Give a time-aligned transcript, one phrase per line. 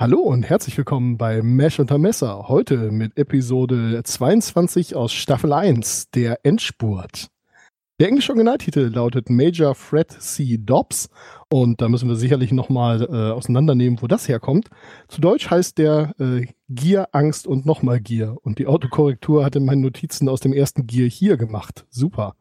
[0.00, 2.46] Hallo und herzlich willkommen bei Mesh unter Messer.
[2.46, 7.28] Heute mit Episode 22 aus Staffel 1, der Endspurt.
[8.00, 10.56] Der englische Originaltitel lautet Major Fred C.
[10.56, 11.08] Dobbs
[11.48, 14.68] und da müssen wir sicherlich nochmal äh, auseinandernehmen, wo das herkommt.
[15.08, 19.80] Zu Deutsch heißt der äh, Gier, Angst und nochmal Gier und die Autokorrektur hatte meine
[19.80, 21.86] Notizen aus dem ersten Gier hier gemacht.
[21.90, 22.36] Super.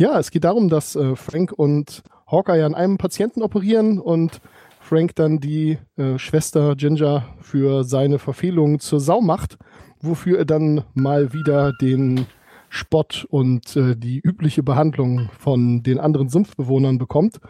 [0.00, 4.40] Ja, es geht darum, dass äh, Frank und Hawkeye an einem Patienten operieren und
[4.80, 9.58] Frank dann die äh, Schwester Ginger für seine Verfehlungen zur Sau macht,
[10.00, 12.26] wofür er dann mal wieder den
[12.76, 17.40] Spott und äh, die übliche Behandlung von den anderen Sumpfbewohnern bekommt.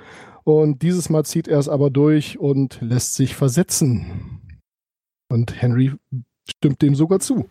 [0.44, 4.40] Und dieses Mal zieht er es aber durch und lässt sich versetzen.
[5.28, 5.92] Und Henry
[6.48, 7.46] stimmt dem sogar zu.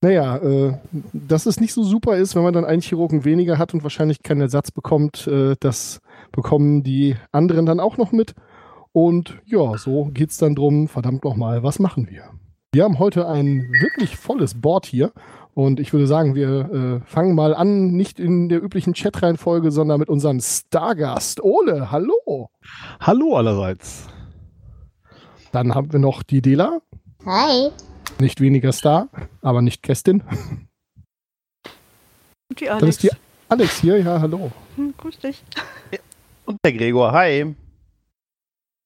[0.00, 0.78] Naja, äh,
[1.12, 4.22] dass es nicht so super ist, wenn man dann einen Chirurgen weniger hat und wahrscheinlich
[4.22, 8.34] keinen Ersatz bekommt, äh, das bekommen die anderen dann auch noch mit.
[8.92, 12.30] Und ja, so geht es dann drum, verdammt nochmal, was machen wir?
[12.74, 15.12] Wir haben heute ein wirklich volles Board hier
[15.54, 19.98] und ich würde sagen, wir äh, fangen mal an, nicht in der üblichen Chat-Reihenfolge, sondern
[19.98, 21.42] mit unserem Stargast.
[21.42, 22.50] Ole, hallo.
[23.00, 24.06] Hallo allerseits.
[25.50, 26.82] Dann haben wir noch die Dela.
[27.24, 27.70] Hi.
[28.20, 29.08] Nicht weniger Star,
[29.40, 30.22] aber nicht Kästin.
[32.50, 32.80] Und die Alex.
[32.80, 33.10] Dann ist die
[33.48, 34.52] Alex hier, ja, hallo.
[34.76, 35.42] Hm, grüß dich.
[36.44, 37.56] Und der Gregor, hi.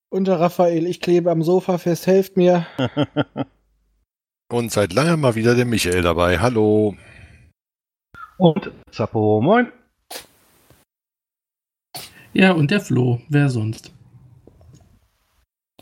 [0.08, 2.64] Und der Raphael, ich klebe am Sofa fest, helft mir.
[4.53, 6.39] Und seit langem mal wieder der Michael dabei.
[6.39, 6.95] Hallo.
[8.36, 9.72] Und Zappo, moin.
[12.34, 13.23] Ja, und der Flo.
[13.30, 13.91] Wer sonst?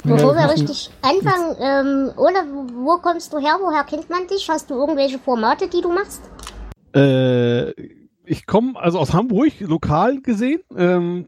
[0.04, 3.58] Bevor wir richtig anfangen, ähm, Ole, wo wo kommst du her?
[3.60, 4.48] Woher kennt man dich?
[4.48, 6.22] Hast du irgendwelche Formate, die du machst?
[6.94, 7.72] Äh,
[8.25, 10.60] ich komme also aus Hamburg, lokal gesehen.
[10.76, 11.26] Ähm,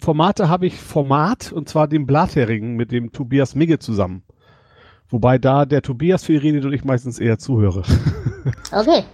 [0.00, 4.22] Formate habe ich Format, und zwar den Blathering mit dem Tobias Migge zusammen.
[5.10, 7.82] Wobei da der Tobias viel redet und ich meistens eher zuhöre.
[8.72, 9.04] Okay.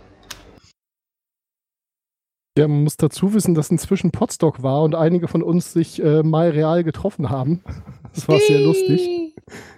[2.56, 6.22] Ja, man muss dazu wissen, dass inzwischen Potstock war und einige von uns sich äh,
[6.22, 7.62] mal real getroffen haben.
[8.14, 9.34] Das war sehr lustig.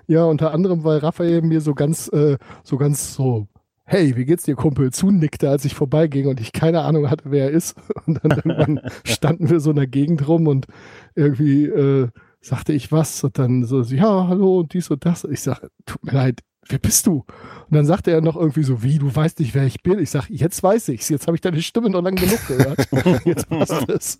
[0.06, 3.48] Ja, unter anderem, weil Raphael mir so ganz, äh, so ganz so,
[3.86, 7.44] hey, wie geht's dir, Kumpel, zunickte, als ich vorbeiging und ich keine Ahnung hatte, wer
[7.44, 7.78] er ist.
[8.06, 10.66] Und dann irgendwann standen wir so in der Gegend rum und
[11.14, 12.08] irgendwie äh,
[12.46, 15.24] sagte ich was und dann so, ja, hallo und dies und das.
[15.24, 17.24] Ich sage, tut mir leid, wer bist du?
[17.68, 19.98] Und dann sagte er noch irgendwie so, wie, du weißt nicht, wer ich bin?
[19.98, 22.88] Ich sage, jetzt weiß ich's, jetzt habe ich deine Stimme noch lange genug gehört.
[23.24, 24.18] Jetzt passt es.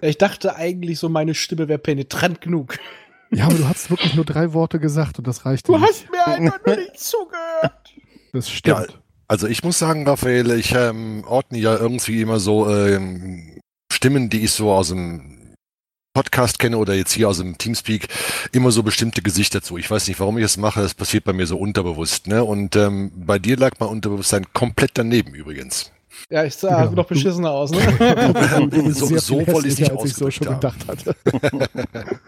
[0.00, 2.76] Ich dachte eigentlich so, meine Stimme wäre penetrant genug.
[3.30, 5.88] Ja, aber du hast wirklich nur drei Worte gesagt und das reicht Du nicht.
[5.88, 7.94] hast mir einfach nur nicht zugehört.
[8.32, 8.98] Das stimmt.
[9.28, 13.58] Also ich muss sagen, Raphael, ich ähm, ordne ja irgendwie immer so ähm,
[13.90, 15.38] Stimmen, die ich so aus dem
[16.14, 18.08] Podcast kenne oder jetzt hier aus dem Teamspeak,
[18.52, 19.78] immer so bestimmte Gesichter zu.
[19.78, 22.26] Ich weiß nicht, warum ich das mache, das passiert bei mir so unterbewusst.
[22.26, 22.44] Ne?
[22.44, 25.90] Und ähm, bei dir lag mein Unterbewusstsein komplett daneben übrigens.
[26.28, 27.78] Ja, ich sah Ja, noch beschissener aus, ne?
[28.92, 31.16] So- sehr so wollte ich nicht hässlicher, als ich so schon ausgedrückt gedacht hatte.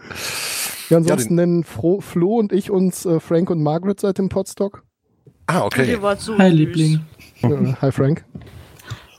[0.89, 4.83] ja, ansonsten nennen Fro Flo und ich uns äh, Frank und Margaret seit dem Podstock.
[5.45, 5.97] Ah, okay.
[6.17, 6.57] So Hi, süß.
[6.57, 7.01] Liebling.
[7.43, 8.25] Äh, hi Frank.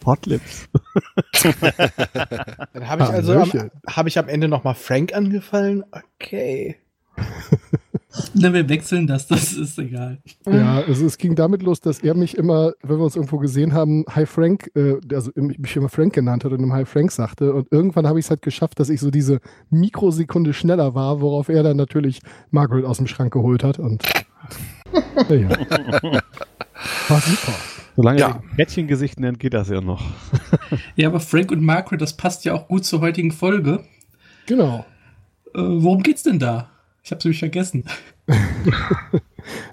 [0.05, 0.69] Hotlips.
[2.73, 5.85] Dann habe ich also am, hab ich am Ende nochmal Frank angefallen.
[5.93, 6.77] Okay.
[8.35, 10.19] Na, wir wechseln das, das ist egal.
[10.47, 13.73] Ja, also es ging damit los, dass er mich immer, wenn wir uns irgendwo gesehen
[13.75, 17.53] haben, Hi Frank, äh, also mich immer Frank genannt hat und ihm Hi Frank sagte.
[17.53, 19.41] Und irgendwann habe ich es halt geschafft, dass ich so diese
[19.71, 22.21] Mikrosekunde schneller war, worauf er dann natürlich
[22.51, 23.79] Margaret aus dem Schrank geholt hat.
[23.79, 24.03] Und
[25.29, 25.51] ja,
[27.09, 27.76] war super.
[27.97, 28.29] Solange Ja.
[28.29, 30.05] er den Bettchengesicht nennt, geht das ja noch.
[30.97, 33.81] Ja, aber Frank und Margaret, das passt ja auch gut zur heutigen Folge.
[34.47, 34.85] Genau.
[35.55, 36.69] Äh, worum geht's denn da?
[37.03, 37.85] Ich hab's nämlich vergessen.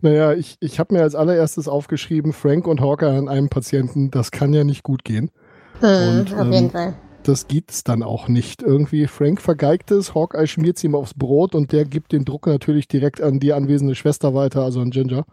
[0.02, 4.30] Naja, ich, ich habe mir als allererstes aufgeschrieben, Frank und Hawker an einem Patienten, das
[4.30, 5.32] kann ja nicht gut gehen.
[5.80, 6.94] Hm, Und, auf ähm, jeden Fall.
[7.24, 8.62] Das geht's dann auch nicht.
[8.62, 12.88] Irgendwie Frank vergeigt es, Hawkeye schmiert ihm aufs Brot und der gibt den Druck natürlich
[12.88, 15.26] direkt an die anwesende Schwester weiter, also an Ginger.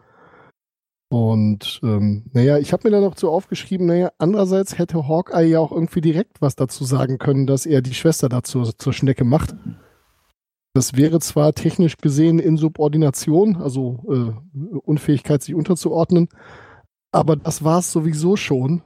[1.12, 5.58] Und ähm, naja, ich habe mir dann noch so aufgeschrieben, naja, andererseits hätte Hawkeye ja
[5.58, 9.56] auch irgendwie direkt was dazu sagen können, dass er die Schwester dazu zur Schnecke macht.
[10.72, 16.28] Das wäre zwar technisch gesehen Insubordination, also äh, Unfähigkeit, sich unterzuordnen,
[17.10, 18.82] aber das war es sowieso schon.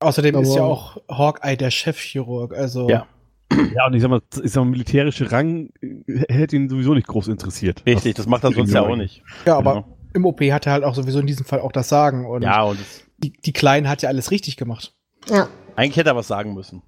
[0.00, 2.54] Außerdem ist Aber- ja auch Hawkeye der Chefchirurg.
[2.54, 3.06] Also Ja.
[3.74, 7.06] Ja, und ich sag mal, ich sag mal militärische Rang äh, hätte ihn sowieso nicht
[7.06, 7.82] groß interessiert.
[7.84, 9.22] Richtig, das macht er sonst ja auch nicht.
[9.44, 9.91] Ja, aber Genau.
[10.14, 12.26] Im OP hat er halt auch sowieso in diesem Fall auch das Sagen.
[12.26, 12.78] Und Ja, und
[13.18, 14.92] die, die Kleinen hat ja alles richtig gemacht.
[15.28, 15.48] Ja.
[15.76, 16.82] eigentlich hätte er was sagen müssen.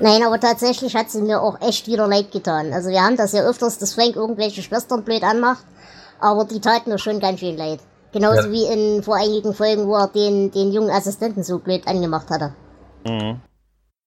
[0.00, 2.72] Nein, aber tatsächlich hat sie mir auch echt wieder leid getan.
[2.72, 5.64] Also wir haben das ja öfters, dass Frank irgendwelche Schwestern blöd anmacht,
[6.18, 7.78] aber die taten mir schon ganz schön leid.
[8.12, 8.52] Genauso Ja.
[8.52, 12.52] wie in vor einigen Folgen, wo er den, den jungen Assistenten so blöd angemacht hatte.
[13.06, 13.40] Mhm.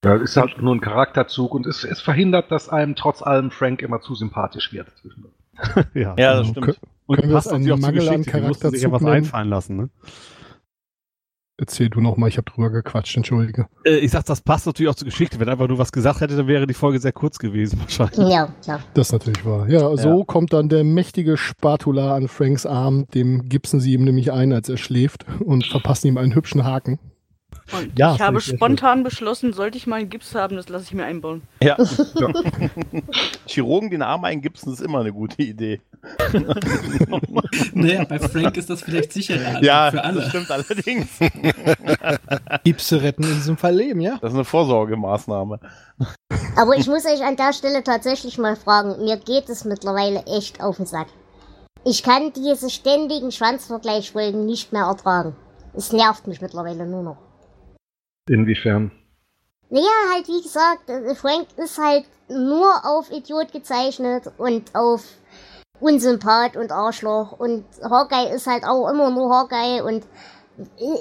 [0.03, 3.81] Ja, ist halt nur ein Charakterzug und es, es verhindert, dass einem trotz allem Frank
[3.81, 4.89] immer zu sympathisch wird.
[5.93, 6.79] Ja, Ja, das Also, stimmt.
[7.05, 9.77] und können wir passt das einen Mangel an mussten sich ja was einfallen lassen.
[9.77, 9.89] Ne?
[11.55, 13.67] Erzähl du noch mal, ich habe drüber gequatscht, entschuldige.
[13.85, 15.39] Äh, ich sag, das passt natürlich auch zur Geschichte.
[15.39, 18.17] Wenn einfach nur was gesagt hätte, dann wäre die Folge sehr kurz gewesen wahrscheinlich.
[18.27, 18.79] Ja, klar.
[18.95, 19.69] Das natürlich war.
[19.69, 24.31] Ja, so kommt dann der mächtige Spatula an Franks Arm, dem gipsen sie ihm nämlich
[24.31, 26.97] ein, als er schläft und verpassen ihm einen hübschen Haken.
[27.73, 30.93] Und Ja, ich habe spontan beschlossen, sollte ich mal einen Gips haben, das lasse ich
[30.93, 31.41] mir einbauen.
[31.61, 31.77] Ja.
[33.47, 35.81] Chirurgen den Arm eingipsen ist immer eine gute Idee.
[37.73, 40.29] Naja, bei Frank ist das vielleicht sicherer als ja, für das alle.
[40.29, 41.07] stimmt allerdings.
[42.63, 44.17] Gipse retten in diesem Fall Leben, ja?
[44.21, 45.59] Das ist eine Vorsorgemaßnahme.
[46.57, 50.61] Aber ich muss euch an der Stelle tatsächlich mal fragen, mir geht es mittlerweile echt
[50.61, 51.07] auf den Sack.
[51.85, 55.35] Ich kann diese ständigen Schwanzvergleichsfolgen nicht mehr ertragen.
[55.73, 57.17] Es nervt mich mittlerweile nur noch.
[58.29, 58.91] Inwiefern?
[59.69, 65.03] Naja, halt wie gesagt, äh, Frank ist halt nur auf Idiot gezeichnet und auf
[65.79, 70.05] Unsympath und Arschloch und Hawkeye ist halt auch immer nur Hawkeye und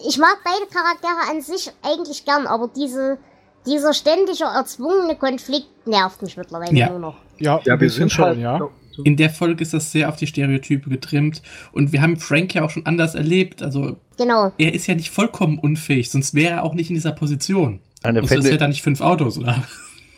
[0.09, 3.19] ich mag beide Charaktere an sich eigentlich gern, aber diese,
[3.67, 6.91] dieser ständige erzwungene Konflikt nervt mich mittlerweile Ja.
[6.91, 7.17] nur noch.
[7.39, 8.69] Ja, Ja, ein wir bisschen sind schon, halt, ja.
[9.05, 11.41] In der Folge ist das sehr auf die Stereotype getrimmt.
[11.73, 13.63] Und wir haben Frank ja auch schon anders erlebt.
[13.63, 14.53] Also Genau.
[14.59, 17.81] er ist ja nicht vollkommen unfähig, sonst wäre er auch nicht in dieser Position.
[18.05, 19.63] Und sonst fällt, hätte er nicht fünf Autos, oder?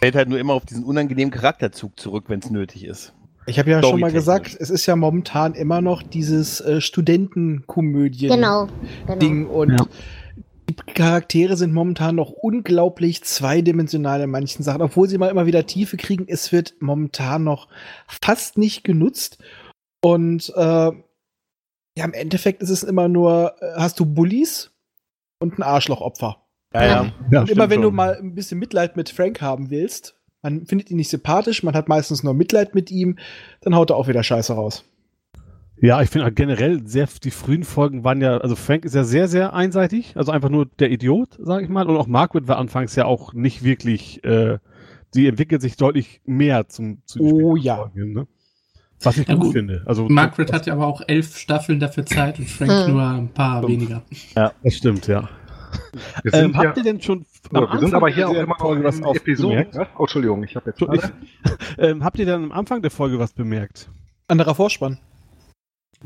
[0.00, 3.14] fällt halt nur immer auf diesen unangenehmen Charakterzug zurück, wenn es nötig ist.
[3.46, 8.40] Ich habe ja schon mal gesagt, es ist ja momentan immer noch dieses äh, Studentenkomödien-Ding.
[8.40, 8.68] Genau.
[9.06, 9.50] genau.
[9.50, 9.86] Und Ja.
[10.68, 15.66] die Charaktere sind momentan noch unglaublich zweidimensional in manchen Sachen, obwohl sie mal immer wieder
[15.66, 16.24] Tiefe kriegen.
[16.26, 17.68] Es wird momentan noch
[18.06, 19.38] fast nicht genutzt.
[20.00, 20.90] Und äh,
[21.96, 24.72] ja, im Endeffekt ist es immer nur, äh, hast du Bullies
[25.38, 26.36] und ein Arschlochopfer.
[26.72, 27.12] Ja, ja.
[27.30, 30.90] Ja, Und immer wenn du mal ein bisschen Mitleid mit Frank haben willst, man findet
[30.90, 33.16] ihn nicht sympathisch, man hat meistens nur Mitleid mit ihm,
[33.60, 34.84] dann haut er auch wieder Scheiße raus.
[35.80, 39.28] Ja, ich finde generell sehr, die frühen Folgen waren ja, also Frank ist ja sehr,
[39.28, 41.88] sehr einseitig, also einfach nur der Idiot, sage ich mal.
[41.88, 44.58] Und auch Margaret war anfangs ja auch nicht wirklich, äh,
[45.10, 47.76] sie entwickelt sich deutlich mehr zum, zu Oh ja.
[47.76, 48.26] Folgen ne?
[49.04, 49.52] Was ich Ja, gut gut.
[49.52, 49.82] finde.
[49.86, 52.92] Also, Margaret hat ja aber auch elf Staffeln dafür Zeit und Frank Hm.
[52.92, 53.72] nur ein paar Fünf.
[53.72, 54.02] weniger.
[54.34, 55.28] Das stimmt, ja.
[56.22, 58.42] Wir sind, Ähm, ja, habt ihr denn schon so, wir sind aber hier auch der
[58.44, 59.50] immer noch Folge was Episoden.
[59.56, 59.74] bemerkt?
[59.74, 59.86] Ja?
[59.98, 61.10] Oh, Entschuldigung, ich habe jetzt Ich,
[61.78, 63.90] ähm, habt ihr dann am Anfang der Folge was bemerkt?
[64.28, 64.98] Anderer Vorspann.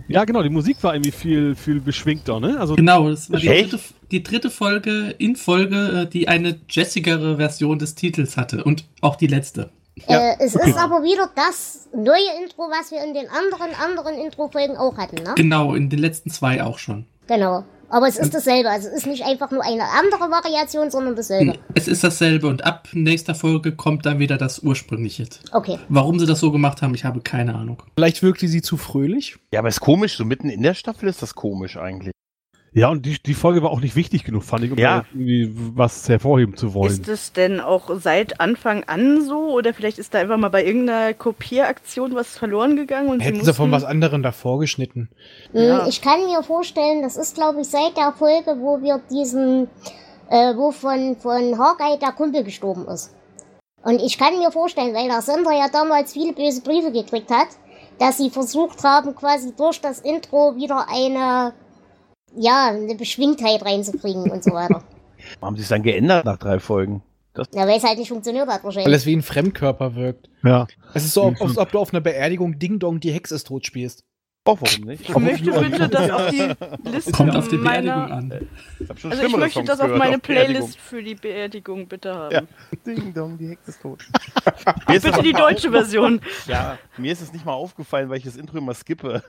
[0.06, 2.58] Ja, genau, die Musik war irgendwie viel, viel beschwingter, ne?
[2.60, 3.78] Also, Genau, das war die dritte,
[4.10, 8.62] die dritte Folge in Folge, äh, die eine jessigere Version des Titels hatte.
[8.64, 9.70] Und auch die letzte.
[10.06, 10.32] Ja.
[10.32, 14.76] Äh, es ist aber wieder das neue Intro, was wir in den anderen, anderen Intro-Folgen
[14.76, 15.34] auch hatten, ne?
[15.36, 17.06] Genau, in den letzten zwei auch schon.
[17.26, 17.64] Genau.
[17.90, 18.68] Aber es ist dasselbe.
[18.70, 21.58] Also es ist nicht einfach nur eine andere Variation, sondern dasselbe.
[21.74, 25.26] Es ist dasselbe und ab nächster Folge kommt dann wieder das ursprüngliche.
[25.52, 25.78] Okay.
[25.88, 27.82] Warum sie das so gemacht haben, ich habe keine Ahnung.
[27.96, 29.38] Vielleicht wirkte sie zu fröhlich.
[29.52, 32.12] Ja, aber ist komisch, so mitten in der Staffel ist das komisch eigentlich.
[32.79, 35.05] Ja, und die, die Folge war auch nicht wichtig genug, fand ich, um Ja.
[35.13, 36.91] irgendwie was hervorheben zu wollen.
[36.91, 39.51] Ist es denn auch seit Anfang an so?
[39.53, 43.08] Oder vielleicht ist da einfach mal bei irgendeiner Kopieraktion was verloren gegangen?
[43.08, 45.08] Und Hätten sie sie von was anderem davor geschnitten.
[45.53, 45.85] Ja.
[45.85, 49.69] Mm, Ich kann mir vorstellen, das ist, glaube ich, seit der Folge, wo wir diesen,
[50.31, 53.15] äh, wo von, von Hawkeye der Kumpel gestorben ist.
[53.82, 57.49] Und ich kann mir vorstellen, weil der Sender ja damals viele böse Briefe gekriegt hat,
[57.99, 61.53] dass sie versucht haben, quasi durch das Intro wieder eine,
[62.37, 64.82] ja, eine Beschwingtheit reinzukriegen und so weiter.
[65.43, 67.03] Haben sie es dann geändert nach drei Folgen?
[67.55, 68.97] Ja, weil es halt nicht funktioniert hat Weil wahrscheinlich.
[68.97, 70.29] es wie ein Fremdkörper wirkt.
[70.43, 70.67] Ja.
[70.94, 73.47] Es ist so, ob- als ob du auf einer Beerdigung Ding Dong die Hexe ist
[73.47, 74.03] tot spielst.
[74.50, 75.02] Oh, warum nicht?
[75.06, 78.10] Ich möchte bitte das auf die Liste Kommt auf die Beerdigung meiner...
[78.10, 78.32] an.
[78.81, 80.19] Ich hab schon Also ich möchte Songs das auf meine.
[80.19, 82.34] Playlist für die Beerdigung bitte haben.
[82.34, 82.43] Ja.
[82.86, 84.02] Ding dong, die Hexe ist tot.
[84.64, 86.22] Ach, bitte die deutsche Version.
[86.46, 89.22] Ja, mir ist es nicht mal aufgefallen, weil ich das Intro immer skippe.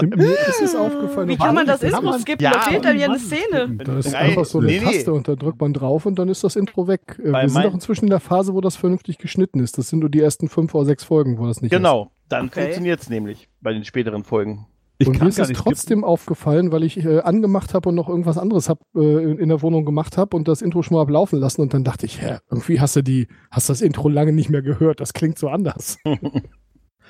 [0.00, 1.28] Mir ist es aufgefallen.
[1.28, 2.44] Wie kann man das Intro man- skippen?
[2.44, 3.18] Ja, da fehlt dann ja eine.
[3.18, 3.76] Szene.
[3.84, 4.78] Da ist Nein, einfach so eine nee.
[4.78, 7.18] Taste und da drückt man drauf und dann ist das Intro weg.
[7.18, 9.78] Äh, Bei Wir sind auch inzwischen in der Phase, wo das vernünftig geschnitten ist.
[9.78, 12.62] Das sind nur die ersten fünf oder sechs Folgen, wo das nicht genau, dann Okay.
[12.62, 14.66] funktioniert es nämlich bei den späteren Folgen.
[14.98, 18.08] Ich und kann mir ist es trotzdem aufgefallen, weil ich äh, angemacht habe und noch
[18.08, 21.00] irgendwas anderes hab, äh, in, in der Wohnung gemacht habe und das Intro schon mal
[21.00, 24.08] hab laufen lassen und dann dachte ich, hä, irgendwie hast du die, hast das Intro
[24.08, 25.00] lange nicht mehr gehört.
[25.00, 25.98] Das klingt so anders.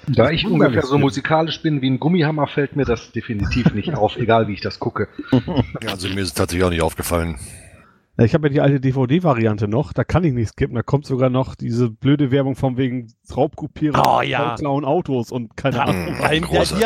[0.07, 4.19] Da ich ungefähr so musikalisch bin wie ein Gummihammer, fällt mir das definitiv nicht auf,
[4.19, 5.09] egal wie ich das gucke.
[5.83, 7.39] Ja, also mir ist es tatsächlich auch nicht aufgefallen.
[8.17, 10.77] Ich habe ja die alte DVD-Variante noch, da kann ich nicht skippen.
[10.77, 14.55] Da kommt sogar noch diese blöde Werbung von wegen Raubkopieren, Oh, ja.
[14.57, 16.15] klauen Autos und keine Ahnung.
[16.21, 16.33] Ja, hab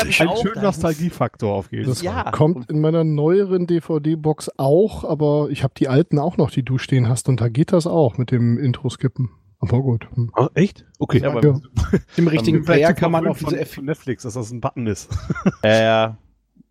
[0.07, 0.63] ich Ein auch schöner.
[0.63, 2.07] Nostalgiefaktor auf jeden Das Fall.
[2.15, 2.31] Ja.
[2.31, 6.79] kommt in meiner neueren DVD-Box auch, aber ich habe die alten auch noch, die du
[6.79, 9.29] stehen hast und da geht das auch mit dem Intro-Skippen.
[9.61, 10.09] Aber gut.
[10.15, 10.31] Hm.
[10.35, 10.87] Ah, echt?
[10.99, 11.19] Okay.
[11.21, 11.61] Ja, aber Ja.
[12.17, 14.87] Im richtigen Player kann man auf diese von, F von Netflix, dass das ein Button
[14.87, 15.11] ist.
[15.63, 16.17] Ja, ja.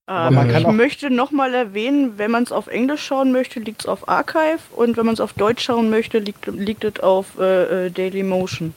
[0.09, 3.87] Ja, kann ich möchte nochmal erwähnen, wenn man es auf Englisch schauen möchte, liegt es
[3.87, 7.87] auf Archive und wenn man es auf Deutsch schauen möchte, liegt, liegt es auf äh,
[7.87, 8.73] äh, Dailymotion.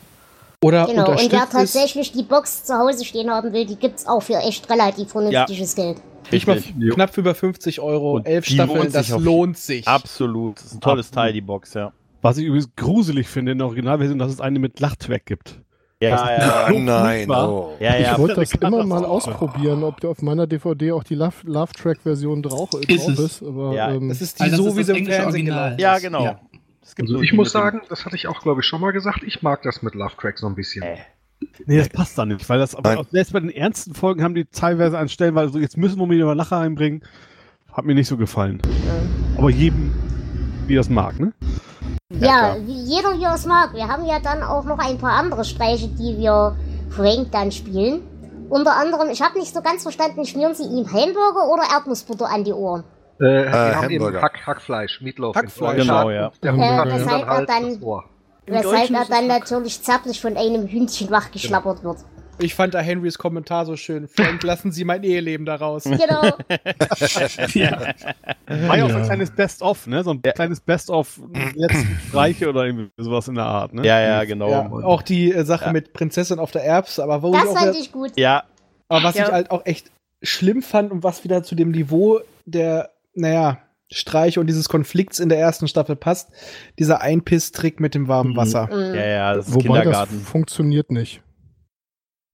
[0.64, 1.50] oder Genau, und wer es.
[1.50, 5.76] tatsächlich die Box zu Hause stehen haben will, die gibt's auch für echt relativ vernünftiges
[5.76, 5.98] Geld.
[6.32, 6.90] Ich mal Richtig.
[6.94, 9.88] knapp über 50 Euro, Und elf Staffeln, lohnt das sich lohnt sich.
[9.88, 10.56] Absolut.
[10.58, 11.24] Das ist ein tolles Absolut.
[11.26, 11.92] Teil, die Box, ja.
[12.22, 15.60] Was ich übrigens gruselig finde in der Originalversion, dass es eine mit Lachtrack gibt.
[16.02, 17.72] Ja, ja, Ah, nein, oh.
[17.78, 17.96] ja.
[17.98, 18.18] Ich ja.
[18.18, 22.42] wollte das immer mal ausprobieren, ob auf meiner DVD auch die Love, Love Track Version
[22.42, 23.18] drauf, äh, Ist drauf es.
[23.18, 23.42] ist.
[23.42, 23.90] Aber Ja.
[23.92, 26.24] ähm, Das ist die das so, wie sie im Fernsehen gelaufen ja, genau.
[26.24, 26.40] Ja.
[26.98, 29.62] Also ich muss sagen, das hatte ich auch, glaube ich, schon mal gesagt, ich mag
[29.62, 30.82] das mit Love Track so ein bisschen.
[30.82, 30.96] Äh.
[31.66, 34.44] Nee, das passt da nicht, weil das aber selbst bei den ernsten Folgen haben die
[34.46, 37.02] teilweise an Stellen, weil so jetzt müssen wir wieder mal Lacher einbringen.
[37.72, 38.60] Hat mir nicht so gefallen.
[39.38, 39.92] Aber jedem,
[40.66, 41.32] wie das mag, ne?
[42.20, 43.74] Ja, wie jeder hier es mag.
[43.74, 46.56] Wir haben ja dann auch noch ein paar andere Streiche, die wir
[46.90, 48.02] Frank dann spielen.
[48.48, 52.42] Unter anderem, ich habe nicht so ganz verstanden, schmieren sie ihm Hamburger oder Erdnussbutter an
[52.44, 52.84] die Ohren?
[53.20, 54.08] Äh, wir haben Hamburger.
[54.18, 55.36] eben Hack, Hackfleisch, Meatloaf.
[55.36, 55.82] Hackfleisch.
[55.82, 56.32] Genau, ja.
[56.42, 57.80] Äh, hat weshalb dann er halt dann-
[58.46, 61.98] Weshalb er dann natürlich zärtlich von einem Hündchen wachgeschlappert wird.
[62.40, 64.08] Ich fand da Henrys Kommentar so schön.
[64.08, 65.84] Frank, lassen Sie mein Eheleben daraus.
[65.84, 66.36] Genau.
[67.54, 67.94] Ja.
[68.46, 70.02] War ja auch so ein kleines Best-of, ne?
[70.04, 70.32] So ein Ja.
[70.32, 71.20] kleines Best-of
[71.54, 73.86] letzten Streiche oder irgendwie sowas in der Art, ne?
[73.86, 74.50] Ja, ja, genau.
[74.50, 75.72] Ja, auch die äh, Sache Ja.
[75.72, 78.12] mit Prinzessin auf der Erbs, aber wo ich Das auch fand ich gut.
[78.16, 78.44] Ja,
[78.88, 79.26] Aber was Ja.
[79.26, 79.90] ich halt auch echt
[80.22, 83.58] schlimm fand und was wieder zu dem Niveau der, naja,
[83.92, 86.30] Streiche und dieses Konflikts in der ersten Staffel passt,
[86.78, 88.36] dieser Einpiss-Trick mit dem warmen Mhm.
[88.36, 88.66] Wasser.
[88.72, 88.94] Mhm.
[88.94, 90.20] ja, ja, das ist wobei das Kindergarten.
[90.20, 91.22] funktioniert nicht.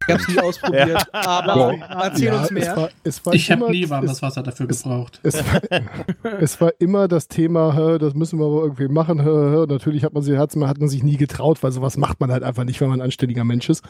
[0.08, 2.76] Ich hab's nie ausprobiert, aber erzähl uns Es mehr.
[2.76, 5.20] war, es war Ich habe immer- nie warmes es, Wasser dafür gebraucht.
[5.22, 5.60] es, war,
[6.40, 9.18] es war immer das Thema, das müssen wir aber irgendwie machen.
[9.68, 12.30] Natürlich hat man, sich, hat, man, hat man sich nie getraut, weil sowas macht man
[12.30, 13.84] halt einfach nicht, wenn man ein anständiger Mensch ist.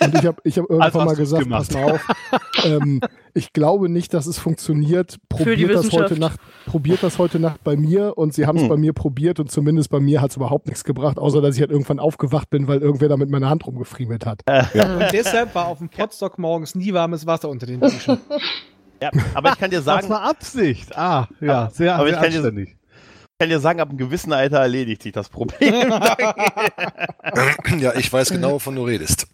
[0.00, 1.68] Und ich habe ich hab irgendwann Also mal gesagt, gemacht.
[1.72, 2.06] pass mal auf,
[2.64, 3.00] ähm,
[3.34, 5.16] ich glaube nicht, dass es funktioniert.
[5.28, 6.18] Probiert das, heute.
[6.18, 8.68] Nacht, probiert das heute Nacht bei mir und sie haben es Hm.
[8.68, 11.60] bei mir probiert und zumindest bei mir hat es überhaupt nichts gebracht, außer dass ich
[11.60, 14.42] halt irgendwann aufgewacht bin, weil irgendwer da mit meiner Hand rumgefriemelt hat.
[14.46, 18.18] Und deshalb war auf dem Potstock morgens nie warmes Wasser unter den Duschen.
[19.02, 20.96] Ja, aber ich kann dir Das sagen, war Absicht.
[20.96, 22.68] Ah, ja, sehr, Aber ich sehr kann dir- anständig.
[22.70, 25.92] ich kann dir sagen, ab einem gewissen Alter erledigt sich das Problem.
[27.78, 29.26] Ja, ich weiß genau, wovon du redest.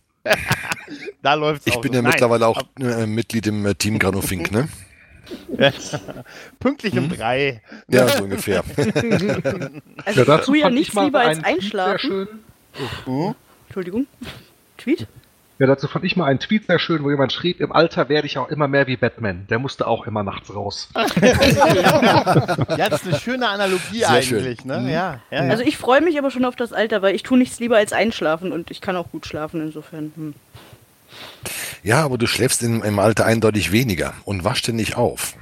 [1.22, 4.68] Da läuft Ich bin ja mittlerweile auch äh, Mitglied im äh, Team Granofink, ne?
[6.60, 7.60] Pünktlich um drei.
[7.88, 8.62] Ja, so ungefähr.
[10.04, 11.98] Also Ja, ich nichts mal lieber als einschlafen.
[11.98, 12.28] schön.
[13.06, 13.34] Hm?
[13.66, 14.06] Entschuldigung.
[14.76, 15.08] Tweet?
[15.58, 18.26] Ja, dazu fand ich mal einen Tweet sehr schön, wo jemand schrieb, im Alter werde
[18.26, 19.46] ich auch immer mehr wie Batman.
[19.48, 20.88] Der musste auch immer nachts raus.
[22.76, 24.38] Ja, das ist eine schöne Analogie Sehr schön.
[24.38, 24.80] eigentlich, ne?
[24.80, 24.88] Mhm.
[24.88, 25.50] Ja, ja, ja.
[25.50, 27.92] Also ich freue mich aber schon auf das Alter, weil ich tue nichts lieber als
[27.92, 30.12] einschlafen und ich kann auch gut schlafen insofern.
[30.14, 30.34] Hm.
[31.82, 35.34] Ja, aber du schläfst im, im Alter eindeutig weniger und waschst dich nicht auf.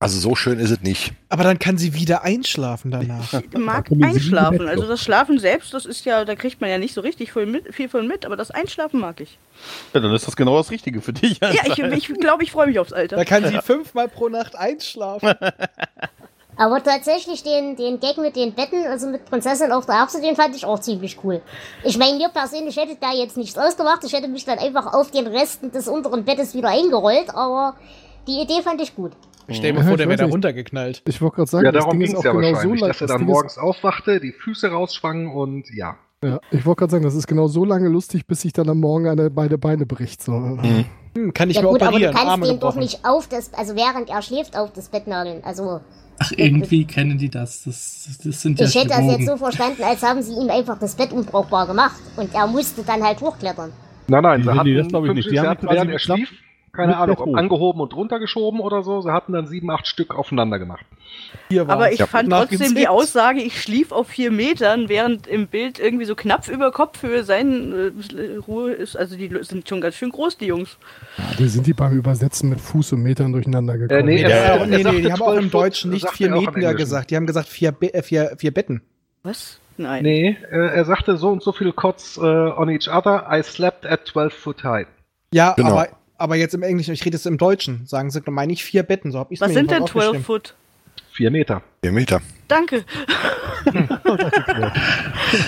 [0.00, 1.12] Also so schön ist es nicht.
[1.28, 3.32] Aber dann kann sie wieder einschlafen danach.
[3.34, 4.68] Ich mag einschlafen.
[4.68, 7.46] Also das Schlafen selbst, das ist ja, da kriegt man ja nicht so richtig viel,
[7.46, 9.38] mit, viel von mit, aber das Einschlafen mag ich.
[9.92, 11.40] Ja, dann ist das genau das Richtige für dich.
[11.40, 13.24] Ja, ich glaube, ich, glaub, ich freue mich aufs Da Alter.
[13.24, 15.34] kann sie fünfmal pro Nacht einschlafen.
[16.56, 20.36] Aber tatsächlich den, den Gag mit den Betten, also mit Prinzessin auf der Erbse, den
[20.36, 21.40] fand ich auch ziemlich cool.
[21.84, 24.02] Ich meine, mir persönlich hätte da jetzt nichts ausgemacht.
[24.04, 27.76] Ich hätte mich dann einfach auf den Resten des unteren Bettes wieder eingerollt, aber
[28.26, 29.12] die Idee fand ich gut.
[29.50, 31.02] Stell dir Ja, mal vor, ich der wäre da runtergeknallt.
[31.08, 32.54] Ich wollte gerade sagen, ja, das darum Ding ging ist es auch ja genau so
[32.54, 32.88] wahrscheinlich, lang.
[32.90, 35.96] dass er das dann Ding ist- morgens aufwachte, die Füße rausschwang und ja.
[36.22, 38.80] Ja, ich wollte gerade sagen, das ist genau so lange lustig, bis sich dann am
[38.80, 40.20] Morgen eine beide Beine bricht.
[40.22, 40.32] So.
[40.32, 43.28] Hm, kann ich ja mir gut, aber du operieren, kannst Arme den doch nicht auf
[43.28, 45.42] das, also während er schläft, auf das Bett nageln.
[45.44, 45.80] Also
[46.20, 47.62] Ach, irgendwie kennen die das.
[47.62, 50.78] Das, das sind ja ich hätte das jetzt so verstanden, als haben sie ihm einfach
[50.80, 53.72] das Bett unbrauchbar gemacht und er musste dann halt hochklettern.
[54.08, 55.26] Nein, nein, sie hatten das glaub ich nicht.
[55.26, 56.32] Die sie haben hatten, quasi während er schlief,
[56.72, 59.00] keine Mit Ahnung, ob angehoben und runtergeschoben oder so.
[59.00, 60.84] Sie hatten dann sieben, acht Stück aufeinander gemacht.
[61.48, 62.86] Hier Aber ich fand trotzdem die.
[62.88, 67.72] Aussage, ich schlief auf vier Metern, während im Bild irgendwie so knapp über Kopfhöhe sein
[67.72, 68.96] äh, Ruhe ist.
[68.96, 70.76] Also die sind schon ganz schön groß, die Jungs.
[71.16, 74.00] Ja, die sind die beim Übersetzen mit Fuß und Metern durcheinander gekommen.
[74.00, 76.08] Äh, nee, Ja, er- ja, er nee, nee, die haben auch 12 im Deutschen nicht
[76.10, 77.10] vier er Meter gesagt.
[77.10, 78.82] Die haben gesagt vier, Be äh, vier, vier Betten.
[79.22, 79.60] Was?
[79.76, 80.02] Nein.
[80.02, 83.26] Nee, äh, er sagte so und so viel Cots äh, on each other.
[83.30, 84.86] I slept at 12 foot high.
[85.32, 85.70] Ja, Genau.
[85.70, 88.82] aber, aber jetzt im Englischen, ich rede jetzt im Deutschen, sagen sie, meine ich vier
[88.82, 89.10] Betten.
[89.12, 90.24] So hab ich's Was mir sind denn jedenfalls 12 aufgeschrieben.
[90.24, 90.54] Foot?
[91.12, 91.62] Vier Meter.
[91.82, 92.20] Vier Meter.
[92.48, 92.84] Danke.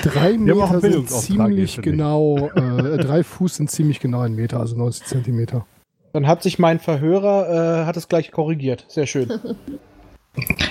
[0.02, 1.82] Drei haben auch Meter sind ziemlich ich.
[1.82, 5.66] genau, äh, drei Fuß sind ziemlich genau ein Meter, also 90 Zentimeter.
[6.12, 8.84] Dann hat sich mein Verhörer, äh, hat es gleich korrigiert.
[8.88, 9.30] Sehr schön.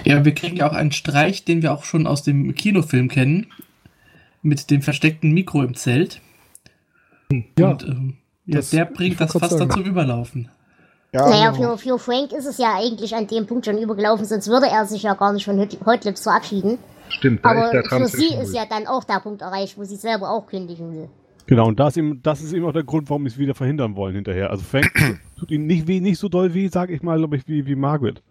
[0.06, 3.48] Ja, wir kriegen ja auch einen Streich, den wir auch schon aus dem Kinofilm kennen.
[4.42, 6.22] Mit dem versteckten Mikro im Zelt.
[7.60, 8.18] Ja, Und ähm,
[8.54, 10.50] ja, der bringt das fast zum Überlaufen.
[11.12, 11.78] Ja, Naja, genau.
[11.78, 14.86] für, für Frank ist es ja eigentlich an dem Punkt schon übergelaufen, sonst würde er
[14.86, 16.78] sich ja gar nicht von Hot Hot Lips verabschieden.
[17.10, 19.84] Stimmt, da ist der Aber für sie ist ja dann auch der Punkt erreicht, wo
[19.84, 21.10] sie selber auch kündigen will.
[21.48, 23.96] Genau, und das, ihm, das ist eben auch der Grund, warum sie es wieder verhindern
[23.96, 24.52] wollen hinterher.
[24.52, 27.48] Also Frank tut ihnen nicht, weh, nicht so doll weh, sag ich mal, glaube ich,
[27.48, 28.22] wie, wie Margaret.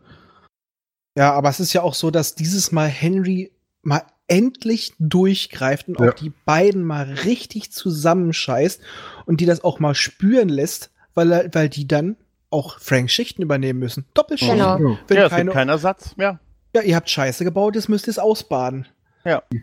[1.16, 3.50] Ja, aber es ist ja auch so, dass dieses Mal Henry
[3.82, 6.10] mal endlich durchgreift und Ja.
[6.10, 8.80] auch die beiden mal richtig zusammenscheißt
[9.26, 12.16] und die das auch mal spüren lässt, weil, er, weil die dann
[12.50, 14.06] auch Franks Schichten übernehmen müssen.
[14.14, 14.58] Doppelschichten.
[14.58, 14.98] Genau.
[15.06, 16.14] Wenn ja, keine, keinen Ersatz.
[16.16, 16.38] Ja.
[16.74, 18.86] ja, ihr habt Scheiße gebaut, jetzt müsst ihr es ausbaden.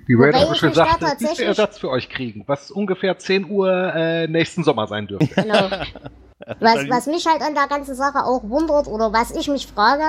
[0.05, 3.49] Wie Wobei Ray ich auch schon sagte, wir Ersatz für euch kriegen, was ungefähr 10
[3.49, 5.33] Uhr äh, nächsten Sommer sein dürfte.
[5.41, 5.69] Genau.
[6.59, 10.03] Was, was mich halt an der ganzen Sache auch wundert oder was ich mich frage,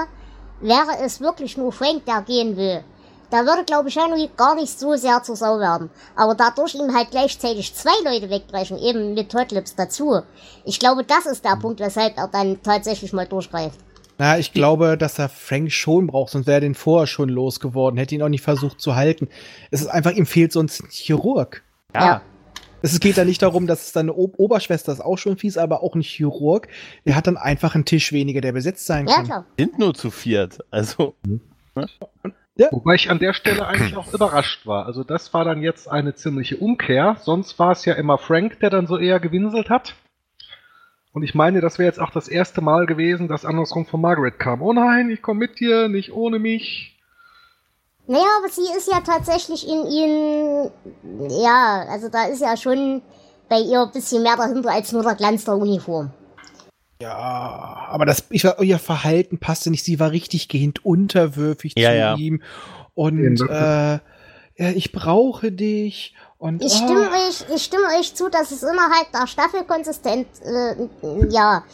[0.61, 2.83] wäre es wirklich nur Frank, der gehen will.
[3.31, 5.91] Da würde, glaube ich, Henry gar nicht so sehr zur Sau werden.
[6.15, 10.21] Aber dadurch ihm halt gleichzeitig zwei Leute wegbrechen, eben mit Hotlips dazu.
[10.65, 13.79] Ich glaube, das ist der Punkt, weshalb er dann tatsächlich mal durchgreift.
[14.19, 17.99] Na, ich glaube, dass er Frank schon braucht, sonst wäre er den vorher schon losgeworden,
[17.99, 19.29] hätte ihn auch nicht versucht zu halten.
[19.71, 21.63] Es ist einfach, ihm fehlt sonst ein Chirurg.
[21.95, 22.23] Ja.
[22.81, 25.83] Es geht da nicht darum, dass es seine o Oberschwester ist auch schon fies, aber
[25.83, 26.69] auch ein Chirurg.
[27.05, 29.25] Der hat dann einfach einen Tisch weniger, der besetzt sein Ja, kann.
[29.25, 29.47] klar.
[29.59, 30.61] Sind nur zu viert.
[30.71, 31.15] Also,
[32.71, 34.87] Wobei ich an der Stelle eigentlich auch überrascht war.
[34.87, 37.17] Also das war dann jetzt eine ziemliche Umkehr.
[37.21, 39.95] Sonst war es ja immer Frank, der dann so eher gewinselt hat.
[41.13, 44.39] Und ich meine, das wäre jetzt auch das erste Mal gewesen, dass andersrum von Margaret
[44.39, 44.61] kam.
[44.61, 46.95] Oh nein, ich komme mit dir, nicht ohne mich.
[48.07, 50.71] Naja, aber sie ist ja tatsächlich in ihn,
[51.43, 53.03] ja, also da ist ja schon
[53.49, 56.11] bei ihr ein bisschen mehr dahinter als nur der Glanz der Uniform.
[57.01, 59.85] Ja, aber das, ich war, ihr Verhalten passte nicht.
[59.85, 62.15] Sie war richtig gehend unterwürfig Ja, zu ja.
[62.17, 62.43] ihm.
[62.95, 63.99] Und äh,
[64.59, 66.15] ja, ich brauche dich.
[66.39, 70.27] Und Ich ah, stimme euch, ich stimme euch zu, dass es innerhalb der Staffel konsistent,
[70.43, 70.75] äh,
[71.31, 71.65] ja,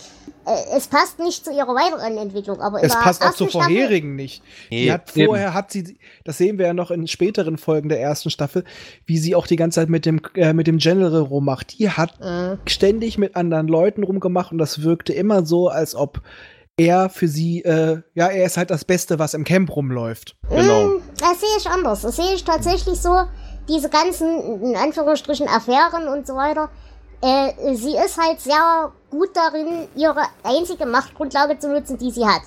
[0.75, 4.43] es passt nicht zu ihrer weiteren Entwicklung, aber es passt auch zur Staffel, vorherigen nicht.
[4.71, 8.01] Nee, Die hat vorher hat sie, das sehen wir ja noch in späteren Folgen der
[8.01, 8.65] ersten Staffel,
[9.07, 11.79] wie sie auch die ganze Zeit mit dem äh, mit dem General rummacht.
[11.79, 12.59] Die hat Mhm.
[12.67, 16.21] ständig mit anderen Leuten rumgemacht und das wirkte immer so, als ob
[16.77, 20.37] er für sie, äh, ja, er ist halt das Beste, was im Camp rumläuft.
[20.49, 20.85] Genau.
[20.89, 22.01] Mm, Das sehe ich anders.
[22.01, 23.15] Das sehe ich tatsächlich so,
[23.69, 26.71] diese ganzen, in Anführungsstrichen, Affären und so weiter.
[27.21, 32.43] Äh, sie ist halt sehr gut darin, ihre einzige Machtgrundlage zu nutzen, die sie hat.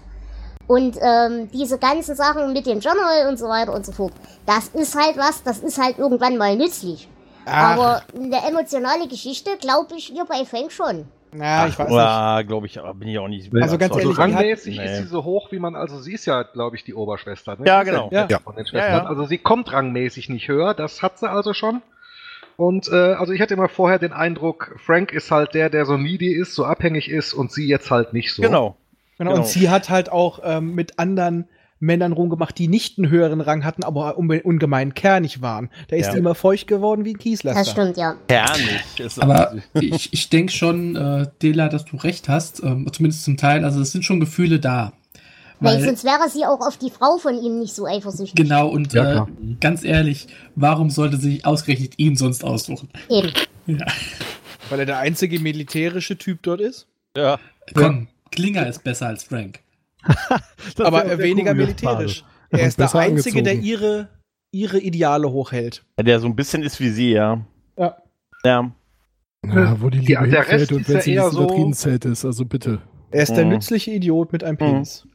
[0.68, 4.14] Und ähm, diese ganzen Sachen mit dem General und so weiter und so fort,
[4.48, 7.08] das ist halt was, das ist halt irgendwann mal nützlich.
[7.46, 7.74] Ach.
[7.78, 11.06] Aber eine emotionale Geschichte glaube ich ihr bei Frank schon.
[11.38, 11.98] Na, ich weiß nicht.
[11.98, 13.54] ja, glaube ich, aber bin ich auch nicht.
[13.54, 14.86] Also ganz Also ehrlich, rangmäßig Nee.
[14.86, 17.58] ist sie so hoch, wie man, also sie ist ja, glaube ich, die Oberschwester.
[17.58, 17.68] Ne?
[17.68, 18.10] Ja, genau.
[18.12, 18.26] Ja.
[18.28, 18.40] Ja,
[18.74, 19.06] ja.
[19.06, 21.82] Also sie kommt rangmäßig nicht höher, das hat sie also schon.
[22.58, 25.98] Und äh, also ich hatte immer vorher den Eindruck, Frank ist halt der, der so
[25.98, 28.42] needy ist, so abhängig ist und sie jetzt halt nicht so.
[28.42, 28.78] Genau.
[29.18, 29.42] Genau, Genau.
[29.44, 31.48] und sie hat halt auch ähm, mit anderen
[31.80, 35.70] Männern rumgemacht, die nicht einen höheren Rang hatten, aber ungemein kernig waren.
[35.90, 36.14] Da ist Ja.
[36.14, 37.60] die immer feucht geworden wie ein Kieslaster.
[37.60, 38.16] Das stimmt, ja.
[38.30, 39.00] Herrlich.
[39.00, 43.38] Ist Aber ich, ich denke schon, äh, Dela, dass du recht hast, ähm, zumindest zum
[43.38, 43.64] Teil.
[43.66, 44.94] Also es sind schon Gefühle da.
[45.66, 48.36] Weil, Weil, sonst wäre sie auch auf die Frau von ihm nicht so eifersüchtig.
[48.36, 49.26] genau, und Ja, äh,
[49.60, 52.90] ganz ehrlich, warum sollte sie sich ausgerechnet ihn sonst aussuchen?
[53.10, 53.32] Eben.
[53.68, 53.86] Ja.
[54.70, 56.88] Weil er der einzige militärische Typ dort ist.
[57.18, 57.40] ja.
[57.74, 59.60] Komm, Klinger ist besser als Frank.
[60.78, 62.24] Aber weniger militärisch.
[62.52, 63.68] Er ist der Einzige, der angezogen.
[63.68, 64.08] ihre,
[64.52, 65.84] ihre Ideale hochhält.
[66.00, 67.42] Der so ein bisschen ist wie sie, ja.
[67.78, 67.98] Ja.
[68.44, 68.72] Ja.
[69.46, 72.06] Ja, wo die Ja, Liebe der hinfällt und wenn ja sie nicht so- übertrieben zählt
[72.06, 72.82] ist, also bitte.
[73.12, 73.52] Er ist der Mhm.
[73.52, 75.08] nützliche Idiot mit einem Penis.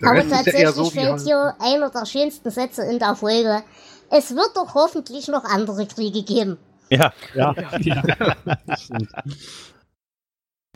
[0.00, 3.14] Der Aber Rest ja tatsächlich eher so fällt hier einer der schönsten Sätze in der
[3.14, 3.62] Folge.
[4.10, 6.58] Es wird doch hoffentlich noch andere Kriege geben.
[6.90, 7.12] Ja.
[7.34, 8.02] Ja, Ja.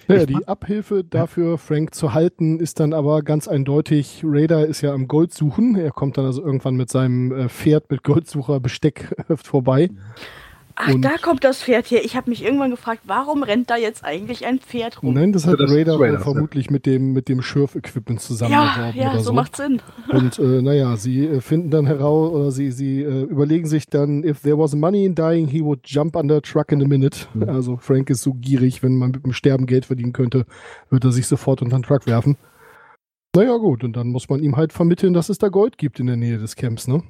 [0.08, 4.92] Ich die Abhilfe dafür, Frank zu halten, ist dann aber ganz eindeutig, Raider ist ja
[4.92, 5.76] am Gold suchen.
[5.76, 9.90] Er kommt dann also irgendwann mit seinem äh, Pferd mit Goldsucher Besteck vorbei.
[10.82, 12.04] Ach, Und- da kommt das Pferd her.
[12.04, 15.14] Ich habe mich irgendwann gefragt, warum rennt da jetzt eigentlich ein Pferd rum?
[15.14, 19.00] Nein, das hat Ja, das Raiders, wohl vermutlich mit dem, mit dem Schürf-Equipment ja, zusammengeworfen
[19.00, 19.32] ja, oder so so.
[19.34, 19.82] macht Sinn.
[20.08, 24.24] Und äh, naja, sie äh, finden dann heraus, oder sie, sie äh, überlegen sich dann,
[24.24, 27.26] if there was money in dying, he would jump under truck in a minute.
[27.46, 30.46] Also Frank ist so gierig, wenn man mit dem Sterben Geld verdienen könnte,
[30.88, 32.36] wird er sich sofort unter den Truck werfen.
[33.36, 36.06] Naja gut, und dann muss man ihm halt vermitteln, dass es da Gold gibt in
[36.06, 37.02] der Nähe des Camps, ne?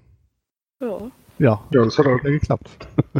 [0.83, 1.11] Ja.
[1.41, 2.69] Ja, Ja, das hat ja geklappt.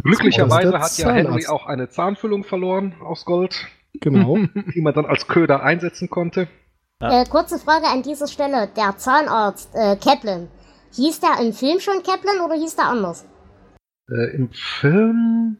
[0.03, 1.49] Glücklicherweise hat ja Henry Zahnarzt.
[1.49, 3.65] auch eine Zahnfüllung verloren aus Gold,
[3.99, 4.37] Genau.
[4.75, 6.47] die man dann als Köder einsetzen konnte.
[6.99, 8.69] Äh, kurze Frage an dieser Stelle.
[8.77, 10.49] Der Zahnarzt äh, Kaplan.
[10.93, 13.25] Hieß der im Film schon Kaplan oder hieß der anders?
[14.09, 15.57] Äh, Im Film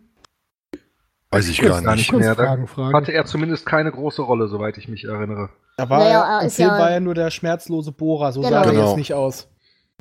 [1.31, 2.11] Weiß ich gar nicht.
[2.11, 2.93] mehr, da Fragen, Fragen.
[2.93, 5.49] hatte er zumindest keine große Rolle, soweit ich mich erinnere.
[5.77, 8.51] Da war Naja, er, im Film ja- war er nur der schmerzlose Bohrer, so Genau.
[8.51, 8.87] sah er Genau.
[8.89, 9.47] jetzt nicht aus.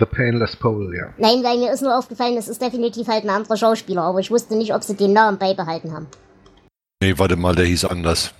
[0.00, 1.12] The Painless Pole, ja.
[1.18, 4.30] Nein, weil mir ist nur aufgefallen, das ist definitiv halt ein anderer Schauspieler, aber ich
[4.30, 6.06] wusste nicht, ob sie den Namen beibehalten haben.
[7.02, 8.34] Nee, warte mal, der hieß anders.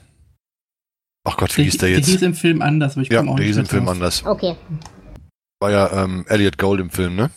[1.25, 2.09] Ach Gott, wie hieß der Der jetzt?
[2.09, 3.94] hieß im Film anders, aber ich Ja, komme auch der nicht hieß im Film drauf.
[3.94, 4.25] anders.
[4.27, 4.57] Okay.
[5.61, 7.31] War ja ähm, Elliot Gold im Film, ne?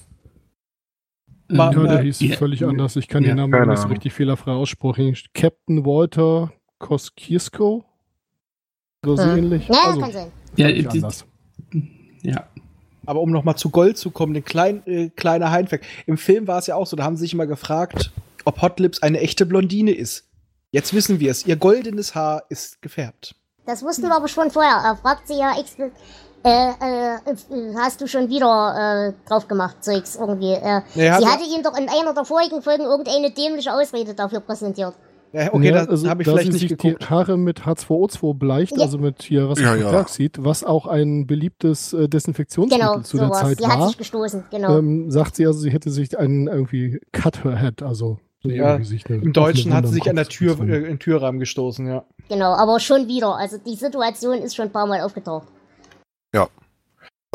[1.50, 2.38] War- Ja, der hieß ja.
[2.38, 2.96] völlig anders.
[2.96, 3.92] Ich kann Ja, den Namen nicht so Ahnung.
[3.94, 5.16] richtig fehlerfrei aussprechen.
[5.34, 7.84] Captain Walter Koskiesko?
[9.06, 9.38] Oder so Hm.
[9.38, 9.68] ähnlich.
[9.68, 10.32] Ja, also, kann sein.
[10.56, 11.26] Ja, völlig die- anders.
[12.22, 12.48] ja.
[13.06, 15.82] Aber um nochmal zu Gold zu kommen, den klein, äh, kleiner Heinfleck.
[16.06, 18.12] Im Film war es ja auch so, da haben sie sich immer gefragt,
[18.46, 20.26] ob Hot Lips eine echte Blondine ist.
[20.72, 21.46] Jetzt wissen wir es.
[21.46, 23.36] Ihr goldenes Haar ist gefärbt.
[23.66, 24.82] Das wussten wir aber schon vorher.
[24.84, 25.86] Er fragt sie ja extra.
[26.46, 30.52] Äh, äh, äh, hast du schon wieder äh, drauf gemacht, Zeugs irgendwie.
[30.52, 34.14] Äh, Ja, sie hat- hatte ihm doch in einer der vorigen Folgen irgendeine dämliche Ausrede
[34.14, 34.94] dafür präsentiert.
[35.34, 37.02] Ja, okay, Ja, das also, habe ich da vielleicht sie nicht sich geguckt.
[37.02, 38.84] die Haare mit H2O2 bleicht, Ja.
[38.84, 40.08] also mit hier was Ja, ja.
[40.08, 43.40] sieht, was auch ein beliebtes äh, Desinfektionsmittel Genau, zu der sowas.
[43.42, 43.88] Zeit Sie hat war.
[43.88, 44.78] sich gestoßen, genau.
[44.78, 48.74] Ähm, sagt sie also, sie hätte sich einen irgendwie cut her head, also so Ja,
[48.74, 51.40] irgendwie sich eine Im Deutschen hat sie sich an der Tür, äh, in den Türrahmen
[51.40, 52.04] gestoßen, ja.
[52.30, 53.36] Genau, aber schon wieder.
[53.36, 55.48] Also die Situation ist schon ein paar Mal aufgetaucht.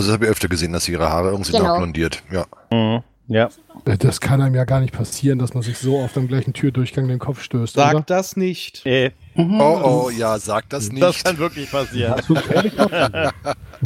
[0.01, 1.71] Also das habe ich öfter gesehen, dass sie ihre Haare irgendwie Genau.
[1.71, 2.23] noch blondiert.
[2.31, 2.47] Ja.
[2.71, 3.03] Mhm.
[3.29, 3.49] Ja.
[3.85, 6.53] Äh, Das kann einem ja gar nicht passieren, dass man sich so auf dem gleichen
[6.55, 8.05] Türdurchgang den Kopf stößt, Sag oder?
[8.07, 8.85] das nicht.
[8.87, 9.61] Äh, Mhm.
[9.61, 11.01] Oh, oh, ja, sag das nicht.
[11.01, 12.14] das kann wirklich passieren.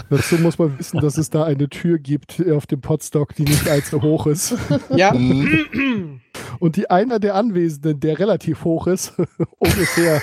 [0.08, 3.68] Dazu muss man wissen, dass es da eine Tür gibt auf dem Potstock, die nicht
[3.68, 4.54] allzu hoch ist.
[4.90, 6.20] Ja, Mhm.
[6.58, 9.12] Und die einer der Anwesenden, der relativ hoch ist,
[9.58, 10.22] ungefähr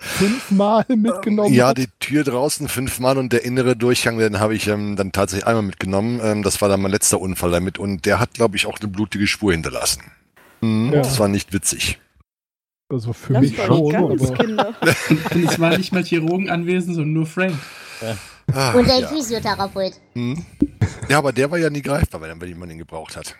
[0.00, 1.78] fünfmal mitgenommen Ja, hat.
[1.78, 5.62] die Tür draußen fünfmal und der innere Durchgang, den habe ich ähm, dann tatsächlich einmal
[5.62, 6.20] mitgenommen.
[6.22, 8.88] Ähm, das war dann mein letzter Unfall damit und der hat, glaube ich, auch eine
[8.88, 10.02] blutige Spur hinterlassen.
[10.60, 10.98] Mhm, Ja.
[11.02, 11.98] Das war nicht witzig.
[12.90, 14.06] Also für Das mich war schon, aber.
[14.06, 17.54] Und es war nicht mal Chirurgen anwesend, sondern nur Frank.
[18.52, 19.08] Ah, Und ein ja.
[19.08, 19.92] Physiotherapeut.
[20.14, 20.44] Mhm.
[21.08, 23.36] ja, aber der war ja nie greifbar, wenn, wenn man ihn gebraucht hat.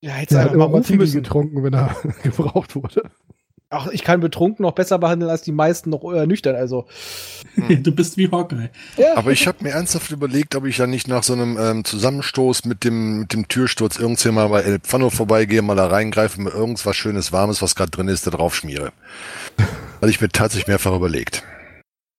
[0.00, 3.10] ja hätte der er hat einfach immer Martini getrunken, wenn er gebraucht wurde.
[3.72, 6.86] Ach, ich kann betrunken noch besser behandeln als die meisten noch äh, nüchtern, also.
[7.56, 8.70] Du bist wie Hawkeye.
[8.96, 9.16] Ja.
[9.16, 12.66] Aber ich habe mir ernsthaft überlegt, ob ich ja nicht nach so einem ähm, Zusammenstoß
[12.66, 16.50] mit dem, mit dem Türsturz irgendwann mal bei El Pfanno vorbeigehe, mal da reingreife, mir
[16.50, 18.92] irgendwas Schönes, Warmes, was gerade drin ist, da drauf schmiere.
[20.00, 21.42] Weil ich mir tatsächlich mehrfach überlegt.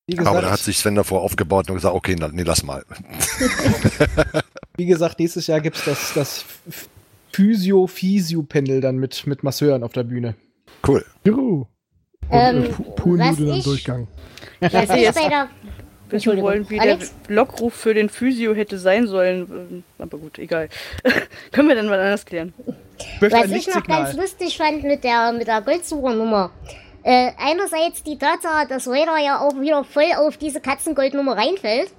[0.08, 2.64] Wie gesagt, Aber da hat sich Sven davor aufgebaut und gesagt, okay, na, nee, lass
[2.64, 2.84] mal.
[4.78, 6.46] wie gesagt, nächstes Jahr gibt's das, das
[7.32, 10.36] Physio-Physio-Pendel dann mit, mit Masseuren auf der Bühne.
[10.86, 11.06] Cool.
[11.26, 11.42] Juhu.
[11.62, 11.68] Und
[12.32, 14.08] Ähm, äh, Pu- Poolnudeln was am Durchgang.
[14.60, 15.50] Was ich jetzt bei der.
[16.10, 17.14] wissen wollen, wie Alex?
[17.28, 19.48] der Lockruf für den Physio hätte sein sollen.
[19.52, 20.70] Ähm, Aber gut, egal.
[21.52, 22.54] Können wir dann mal anders klären.
[23.20, 26.52] Was ich noch ganz lustig fand mit der, mit der Goldsuchernummer.
[27.04, 31.92] Äh, einerseits die Tatsache, dass Raider ja auch wieder voll auf diese Katzengoldnummer reinfällt.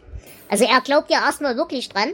[0.49, 2.11] Also er glaubt ja erstmal wirklich dran.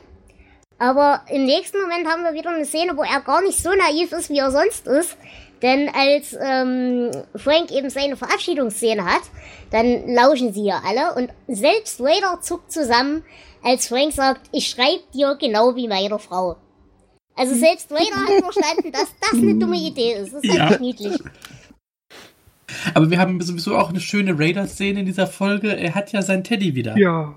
[0.79, 4.13] Aber im nächsten Moment haben wir wieder eine Szene, wo er gar nicht so naiv
[4.13, 5.17] ist, wie er sonst ist.
[5.63, 9.23] Denn als ähm, Frank eben seine Verabschiedungsszene hat,
[9.71, 13.23] dann lauschen sie ja alle und selbst Raider zuckt zusammen,
[13.63, 16.57] als Frank sagt, ich schreibe dir genau wie meine Frau.
[17.37, 20.33] Also selbst Raider hat verstanden, dass das eine dumme Idee ist.
[20.35, 20.71] Das ist Ja.
[20.71, 21.19] halt niedlich.
[22.95, 25.77] Aber wir haben sowieso auch eine schöne Raider-Szene in dieser Folge.
[25.77, 26.97] Er hat ja seinen Teddy wieder.
[26.97, 27.35] Ja.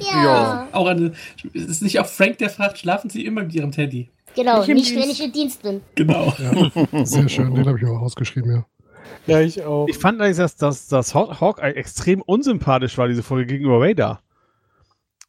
[0.00, 1.12] Ja, Auch eine,
[1.54, 4.10] es ist nicht auch Frank, der fragt, schlafen Sie immer mit Ihrem Teddy?
[4.36, 4.58] Genau.
[4.60, 5.80] Nicht Nicht, wenn ich im Dienst bin.
[5.96, 6.32] Genau.
[7.04, 8.66] Sehr schön, den habe ich auch rausgeschrieben, ja.
[9.26, 9.88] Ja, ich auch.
[9.88, 14.20] Ich fand eigentlich, dass, dass, dass Haw- Hawkeye extrem unsympathisch war, diese Folge gegenüber Vader.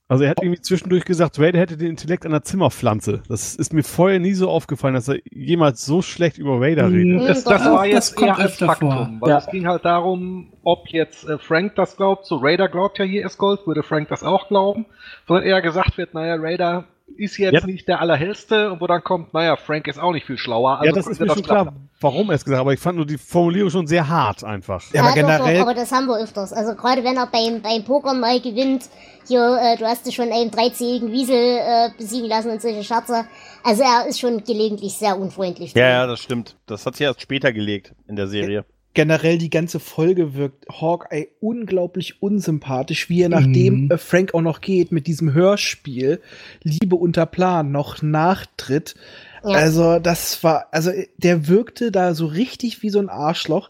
[0.10, 3.24] Also er hat irgendwie zwischendurch gesagt, Vader hätte den Intellekt einer Zimmerpflanze.
[3.28, 7.28] Das ist mir vorher nie so aufgefallen, dass er jemals so schlecht über Vader redet.
[7.28, 9.38] Das, doch, das doch, war das jetzt kommt eher als Faktum, weil Ja.
[9.40, 13.26] es ging halt darum, ob jetzt äh, Frank das glaubt, so Raider glaubt ja hier
[13.26, 14.86] ist Gold, würde Frank das auch glauben,
[15.28, 17.66] sondern eher gesagt wird, naja, Raider ist jetzt Ja.
[17.66, 20.82] nicht der allerhellste und wo dann kommt, naja, Frank ist auch nicht viel schlauer.
[20.84, 23.06] ja, das ist mir schon klar, warum er es gesagt hat, aber ich fand nur
[23.06, 24.84] die Formulierung schon sehr hart einfach.
[24.94, 26.54] Ja, aber doch, generell- Doch, aber das haben wir öfters.
[26.54, 28.90] Also gerade wenn er beim, beim Poker mal gewinnt,
[29.28, 33.26] hier, äh, du hast dich schon einen dreizähligen Wiesel äh, besiegen lassen und solche Scherze.
[33.64, 35.74] Also er ist schon gelegentlich sehr unfreundlich.
[35.74, 36.56] Ja, ja, das stimmt.
[36.68, 38.66] Das hat sich erst später gelegt in der Serie.
[38.98, 43.92] Generell die ganze Folge wirkt Hawkeye unglaublich unsympathisch, wie er nachdem Mhm.
[43.92, 46.20] äh, Frank auch noch geht mit diesem Hörspiel
[46.64, 48.96] Liebe unter Plan noch nachtritt.
[49.44, 49.52] Ja.
[49.52, 53.70] Also das war, also der wirkte da so richtig wie so ein Arschloch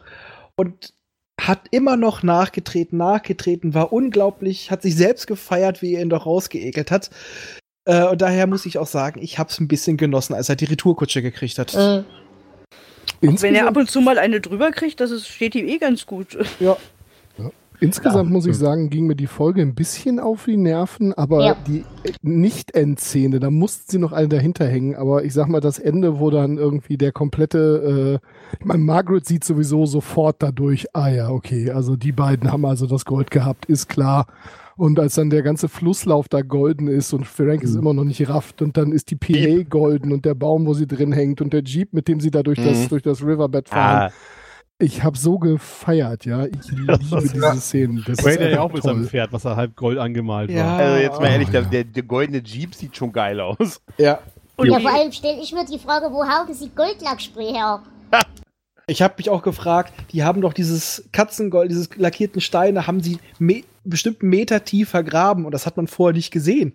[0.55, 0.93] und
[1.41, 6.25] hat immer noch nachgetreten, nachgetreten, war unglaublich, hat sich selbst gefeiert, wie er ihn doch
[6.25, 7.09] rausgeekelt hat.
[7.83, 10.65] Äh, und daher muss ich auch sagen, ich hab's ein bisschen genossen, als er die
[10.65, 11.73] Retourkutsche gekriegt hat.
[11.75, 12.05] Mhm.
[13.21, 16.05] Wenn er ab und zu mal eine drüber kriegt, das ist, steht ihm eh ganz
[16.05, 16.37] gut.
[16.59, 16.77] Ja.
[17.79, 21.55] insgesamt muss ich sagen, ging mir die Folge ein bisschen auf die Nerven, aber Ja.
[21.67, 24.95] die äh, Nicht-Endszene, da mussten sie noch alle dahinter hängen.
[24.95, 29.25] Aber ich sag mal, das Ende, wo dann irgendwie der komplette, äh, ich meine, Margaret
[29.25, 33.65] sieht sowieso sofort dadurch, ah ja, okay, also die beiden haben also das Gold gehabt,
[33.65, 34.25] ist klar.
[34.77, 38.29] Und als dann der ganze Flusslauf da golden ist und Frank ist immer noch nicht
[38.29, 41.51] rafft und dann ist die PA golden und der Baum, wo sie drin hängt und
[41.51, 42.87] der Jeep, mit dem sie da durch, das, Mhm.
[42.89, 44.11] durch das Riverbed fahren.
[44.11, 44.13] Ah,
[44.79, 46.45] Ich habe so gefeiert, ja.
[46.45, 48.03] Ich liebe diese Szenen.
[48.05, 49.07] Das ist Vader ja auch mit seinem toll.
[49.07, 50.65] Pferd, was er halb Gold angemalt Ja.
[50.65, 50.77] war.
[50.77, 51.67] also jetzt mal Oh, ehrlich, der, ja.
[51.69, 53.81] der, der goldene Jeep sieht schon geil aus.
[53.97, 54.19] Ja.
[54.57, 57.81] Und Ja, vor allem stelle ich mir die Frage, wo haben sie Goldlackspray her?
[58.89, 63.19] Ich habe mich auch gefragt, die haben doch dieses Katzengold, dieses lackierten Steine, haben sie
[63.37, 66.73] me bestimmt einen Meter tief vergraben und das hat man vorher nicht gesehen.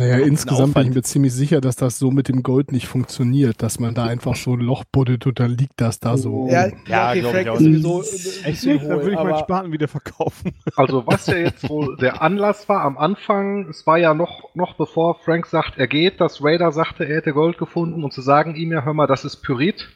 [0.00, 2.86] Naja, Ja, insgesamt bin ich mir ziemlich sicher, dass das so mit dem Gold nicht
[2.86, 6.46] funktioniert, dass man da einfach so ein Loch buddelt und dann liegt das da so.
[6.48, 7.54] Ja, Ja, ja okay, glaub Frank ich auch.
[7.56, 8.02] ist sowieso
[8.44, 8.84] Echt nicht?
[8.84, 10.54] Dann würde ich meinen Spaten wieder verkaufen.
[10.76, 14.76] Also was ja jetzt wohl der Anlass war am Anfang, es war ja noch, noch
[14.76, 18.54] bevor Frank sagt, er geht, dass Raider sagte, er hätte Gold gefunden und zu sagen
[18.54, 19.88] ihm ja, hör mal, das ist Pyrit.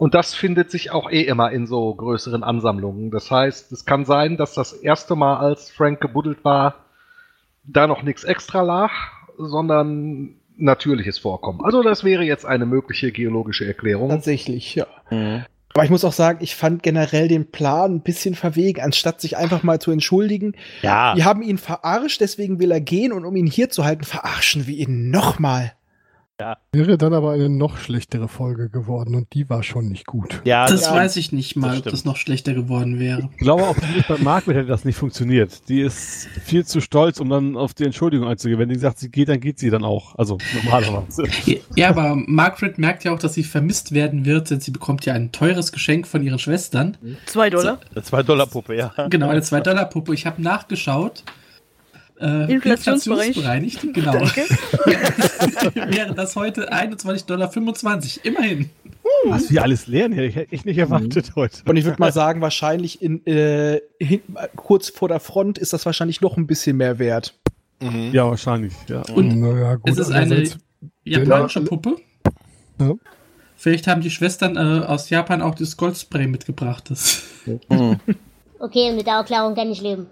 [0.00, 3.10] Und das findet sich auch eh immer in so größeren Ansammlungen.
[3.10, 6.86] Das heißt, es kann sein, dass das erste Mal, als Frank gebuddelt war,
[7.64, 8.92] da noch nichts extra lag,
[9.36, 11.60] sondern natürliches Vorkommen.
[11.62, 14.08] Also das wäre jetzt eine mögliche geologische Erklärung.
[14.08, 14.86] tatsächlich, ja.
[15.10, 15.44] Mhm.
[15.74, 19.36] Aber ich muss auch sagen, ich fand generell den Plan ein bisschen verwegen, anstatt sich
[19.36, 20.54] einfach mal zu entschuldigen.
[20.80, 24.04] Ja, Wir haben ihn verarscht, deswegen will er gehen und um ihn hier zu halten,
[24.04, 25.74] verarschen wir ihn nochmal.
[26.72, 30.40] Wäre dann aber eine noch schlechtere Folge geworden und die war schon nicht gut.
[30.44, 30.94] ja, Das ja.
[30.94, 33.28] weiß ich nicht mal, das ob das noch schlechter geworden wäre.
[33.32, 35.68] Ich glaube, auch nicht bei Margaret hätte das nicht funktioniert.
[35.68, 38.58] Die ist viel zu stolz, um dann auf die Entschuldigung einzugehen.
[38.58, 40.14] Wenn die sagt, sie geht, dann geht sie dann auch.
[40.16, 41.24] Also normalerweise.
[41.76, 45.14] Ja, aber Margaret merkt ja auch, dass sie vermisst werden wird, denn sie bekommt ja
[45.14, 46.96] ein teures Geschenk von ihren Schwestern.
[47.26, 47.78] Zwei Dollar.
[47.94, 48.92] Eine 2-Dollar-Puppe, ja.
[49.08, 50.14] Genau, eine 2-Dollar-Puppe.
[50.14, 51.24] Ich habe nachgeschaut.
[52.20, 53.36] Äh, Inflationsbereinigt.
[53.36, 54.12] inflationsbereinigt, Genau.
[55.96, 57.50] Wäre das heute 21,25 Dollar.
[58.24, 58.70] Immerhin.
[59.26, 61.62] Was wir alles lernen, hätte ich echt nicht erwartet heute.
[61.66, 64.20] Und ich würde mal sagen, wahrscheinlich in, äh, hin,
[64.56, 67.34] kurz vor der Front ist das wahrscheinlich noch ein bisschen mehr wert.
[67.80, 68.10] Mhm.
[68.12, 68.74] Ja, wahrscheinlich.
[68.88, 69.02] Ja.
[69.14, 69.88] Und naja, gut.
[69.88, 70.44] es ist eine
[71.04, 71.96] japanische Puppe.
[72.78, 72.94] Ja.
[73.56, 76.90] Vielleicht haben die Schwestern äh, aus Japan auch das Goldspray mitgebracht.
[76.90, 77.22] Das.
[77.68, 77.98] Mhm.
[78.62, 80.06] Okay, mit der Erklärung kann ich leben.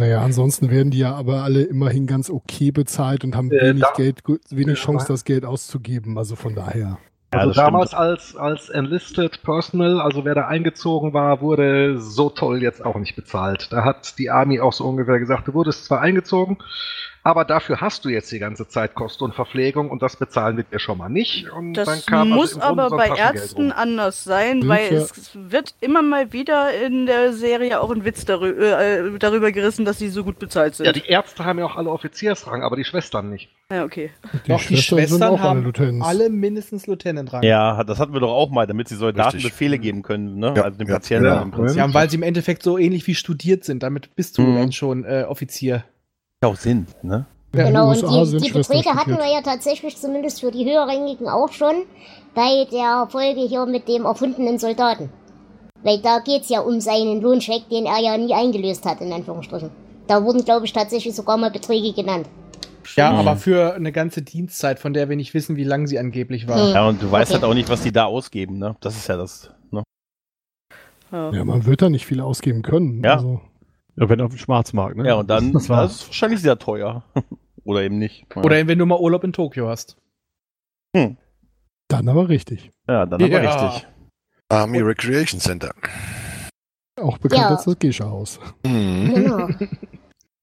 [0.00, 3.82] Naja, ansonsten werden die ja aber alle immerhin ganz okay bezahlt und haben Äh, wenig
[3.82, 4.84] da- Geld, wenig Ja.
[4.86, 6.16] Chance, das Geld auszugeben.
[6.18, 6.98] Also von daher.
[7.32, 7.66] Ja, Also stimmt.
[7.68, 12.96] damals als, als Enlisted Personal, also wer da eingezogen war, wurde so toll jetzt auch
[12.98, 13.68] nicht bezahlt.
[13.70, 16.56] Da hat die Army auch so ungefähr gesagt, du wurdest zwar eingezogen,
[17.22, 20.64] aber dafür hast du jetzt die ganze Zeit Kost und Verpflegung und das bezahlen wir
[20.64, 21.50] dir schon mal nicht.
[21.50, 23.72] Und dann Das kam also muss Grunde aber so bei Ärzten rum.
[23.76, 28.24] anders sein, weil ja- es wird immer mal wieder in der Serie auch ein Witz
[28.24, 30.86] darü äh, darüber gerissen, dass sie so gut bezahlt sind.
[30.86, 33.50] Ja, die Ärzte haben ja auch alle Offiziersrang, aber die Schwestern nicht.
[33.70, 34.10] Ja, okay.
[34.48, 36.04] Doch, die Schwestern auch alle haben Lieutenants.
[36.06, 37.44] alle mindestens Lieutenant-Rang.
[37.44, 39.52] Ja, das hatten wir doch auch mal, damit sie Soldaten Richtig.
[39.52, 40.54] Befehle geben können, ne?
[40.56, 41.40] Ja, also den ja, Patienten ja.
[41.40, 41.76] im Prinzip.
[41.78, 44.54] Ja, weil sie im Endeffekt so ähnlich wie studiert sind, damit bist du Mhm.
[44.56, 45.84] dann schon äh, Offizier.
[46.42, 47.26] Ja, auch Sinn, ne?
[47.54, 51.28] Ja, genau, und die, sind die Beträge hatten wir ja tatsächlich zumindest für die höherrangigen
[51.28, 51.82] auch schon
[52.34, 55.10] bei der Folge hier mit dem erfundenen Soldaten.
[55.82, 59.68] Weil da geht's ja um seinen Lohncheck, den er ja nie eingelöst hat, in Anführungsstrichen.
[60.06, 62.26] Da wurden, glaube ich, tatsächlich sogar mal Beträge genannt.
[62.96, 63.18] Ja, Mhm.
[63.18, 66.68] aber für eine ganze Dienstzeit, von der wir nicht wissen, wie lang sie angeblich war.
[66.68, 66.72] Mhm.
[66.74, 67.42] Ja, und du weißt Okay.
[67.42, 68.76] halt auch nicht, was die da ausgeben, ne?
[68.80, 69.82] Das ist ja das, ne?
[71.12, 71.32] Ja.
[71.32, 73.02] Ja, man wird da nicht viel ausgeben können.
[73.04, 73.16] Ja.
[73.16, 73.40] Also,
[73.96, 75.06] Ja, wenn auf dem Schwarzmarkt, ne?
[75.06, 77.02] Ja, und dann Das war- das ist wahrscheinlich sehr teuer.
[77.64, 78.26] Oder eben nicht.
[78.34, 78.42] Ja.
[78.42, 79.96] Oder wenn du mal Urlaub in Tokio hast.
[80.94, 82.70] Dann aber richtig.
[82.88, 83.66] ja, dann aber Ja.
[83.66, 83.88] richtig.
[84.48, 85.72] Army Recreation Center.
[87.00, 87.48] Auch bekannt Ja.
[87.50, 88.40] als das Geisha-Haus.
[88.66, 89.14] Mhm.
[89.14, 89.48] Genau.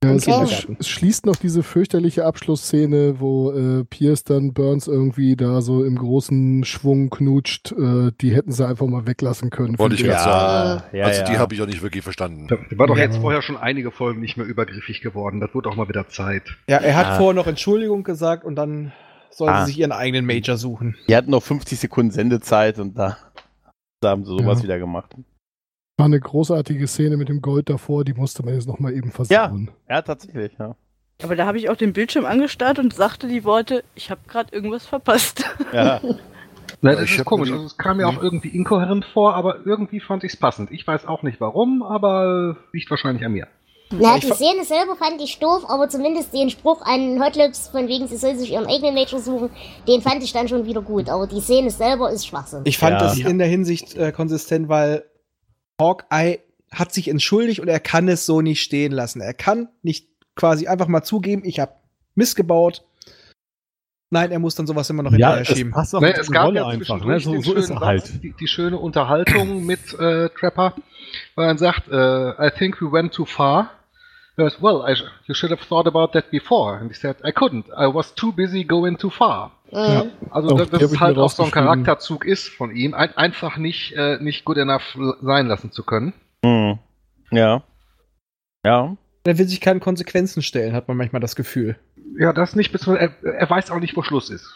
[0.03, 5.35] Ja, es, sch- es schließt noch diese fürchterliche Abschlussszene, wo äh, Pierce dann Burns irgendwie
[5.35, 7.71] da so im großen Schwung knutscht.
[7.71, 9.79] Äh, die hätten sie einfach mal weglassen können.
[9.79, 10.83] Wollte ich gerade sagen.
[10.95, 11.27] ja, also ja.
[11.31, 12.45] die habe ich auch nicht wirklich verstanden.
[12.47, 13.05] Da war doch Ja.
[13.05, 15.39] jetzt vorher schon einige Folgen nicht mehr übergriffig geworden.
[15.39, 16.43] Das wird auch mal wieder Zeit.
[16.69, 17.15] Ja, er hat Ah.
[17.17, 18.91] vorher noch Entschuldigung gesagt und dann
[19.31, 19.65] soll Ah.
[19.65, 20.95] sie sich ihren eigenen Major suchen.
[21.09, 23.17] Die hatten noch 50 Sekunden Sendezeit und da,
[24.01, 24.63] da haben sie sowas Ja.
[24.65, 25.15] wieder gemacht.
[25.97, 29.11] War eine großartige Szene mit dem Gold davor, die musste man jetzt noch mal eben
[29.11, 29.71] versuchen.
[29.89, 30.75] Ja, tatsächlich, ja.
[31.23, 34.53] Aber da habe ich auch den Bildschirm angestarrt und sagte die Worte, ich habe gerade
[34.55, 35.43] irgendwas verpasst.
[35.73, 35.99] ja.
[36.81, 37.49] Ja, das ich ist komisch.
[37.49, 40.69] Also, es kam mir auch irgendwie inkohärent vor, aber irgendwie fand ich es passend.
[40.71, 43.47] Ich weiß auch nicht warum, aber liegt wahrscheinlich an mir.
[43.89, 47.87] Na, Ich die Szene selber fand ich doof, aber zumindest den Spruch an Hotlips, von
[47.87, 49.49] wegen sie soll sich ihren eigenen Major suchen,
[49.87, 51.09] den fand ich dann schon wieder gut.
[51.09, 52.61] Aber die Szene selber ist Schwachsinn.
[52.65, 53.07] Ich fand Ja.
[53.07, 53.27] das Ja.
[53.29, 55.03] in der Hinsicht äh, konsistent, weil
[55.79, 56.39] Hawkeye
[56.71, 59.21] hat sich entschuldigt und er kann es so nicht stehen lassen.
[59.21, 61.73] Er kann nicht quasi einfach mal zugeben, ich habe
[62.15, 62.83] missgebaut.
[64.09, 65.71] Nein, er muss dann sowas immer noch ja, hinterher es schieben.
[65.73, 67.19] passt auch Ne, mit es gab Rolle ja einfach, ne?
[67.19, 68.05] So, so ist er halt.
[68.05, 70.75] Satz, die, die schöne Unterhaltung mit äh, Trapper,
[71.35, 73.71] wo er sagt, äh, I think we went too far.
[74.37, 76.77] He goes, well, I, you should have thought about that before.
[76.77, 77.65] And he said, I couldn't.
[77.75, 79.51] I was too busy going too far.
[79.71, 80.11] Mhm.
[80.29, 81.51] Also, Auch dass das ich halt auch so ein.
[81.51, 86.13] Charakterzug ist von ihm, ein, einfach nicht, äh, nicht good enough sein lassen zu können.
[86.45, 86.79] Hm.
[87.31, 87.63] Ja.
[88.65, 88.95] Ja.
[89.25, 91.75] Er will sich keine Konsequenzen stellen, hat man manchmal das Gefühl.
[92.17, 94.47] Ja, das nicht, beziehungsweise er, er weiß auch nicht, wo Schluss ist.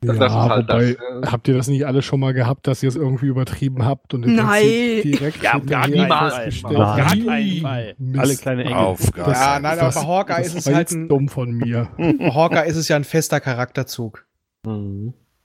[0.00, 1.24] Das, Ja, das ist halt wobei, das.
[1.28, 4.14] Äh, habt ihr das nicht alle schon mal gehabt, dass ihr es irgendwie übertrieben habt
[4.14, 4.62] und im Nein.
[4.62, 6.62] Prinzip direkt Ja, gar niemals.
[6.62, 7.94] gar keinen Fall.
[7.98, 8.76] Mist, Alle kleine Engel.
[8.76, 9.88] Auf gar Das- ja, keinen nein, Fall.
[9.88, 11.88] aber bei Hawkeye das ist es halt jetzt ein, dumm von mir.
[11.96, 12.04] bei
[12.34, 14.24] Hawkeye ist es ja ein fester Charakterzug.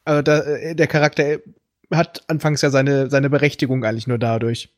[0.06, 1.38] Also da, äh, der Charakter
[1.94, 4.70] hat anfangs ja seine, seine Berechtigung eigentlich nur dadurch.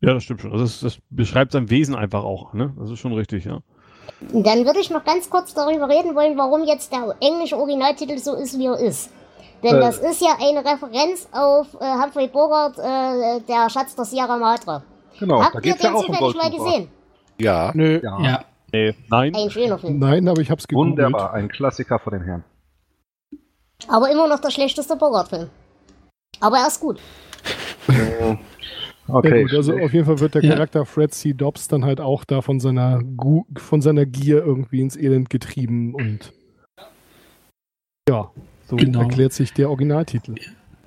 [0.00, 0.52] Ja, das stimmt schon.
[0.52, 2.72] Also das, das beschreibt sein Wesen einfach auch, ne?
[2.78, 3.60] Das ist schon richtig, ja.
[4.32, 8.34] Dann würde ich noch ganz kurz darüber reden wollen, warum jetzt der englische Originaltitel so
[8.34, 9.10] ist, wie er ist.
[9.62, 9.80] Denn Äh.
[9.80, 14.82] das ist ja eine Referenz auf äh, Humphrey Bogart, äh, der Schatz der Sierra Madre.
[15.18, 16.88] genau, da Habt ihr geht's ja den auch um zufällig mal gesehen?
[17.40, 17.72] Ja.
[17.74, 18.00] Nö.
[18.02, 18.20] Ja.
[18.22, 18.44] Ja.
[18.72, 18.94] Nee.
[19.10, 19.34] Nein.
[19.34, 19.98] Ein schöner Film.
[19.98, 20.96] Nein, aber ich hab's gegoogelt.
[20.98, 22.44] Wunderbar, ein Klassiker von den Herren.
[23.86, 25.48] Aber immer noch der schlechteste Bogart-Film.
[26.40, 26.98] Aber er ist gut.
[27.88, 28.38] Ja,
[29.06, 30.52] gut, also auf jeden Fall wird der Ja.
[30.54, 31.32] Charakter Fred C.
[31.32, 35.94] Dobbs dann halt auch da von seiner, Gu von seiner Gier irgendwie ins Elend getrieben
[35.94, 36.32] und
[38.08, 38.30] ja,
[38.66, 39.02] so Genau.
[39.02, 40.34] erklärt sich der Originaltitel.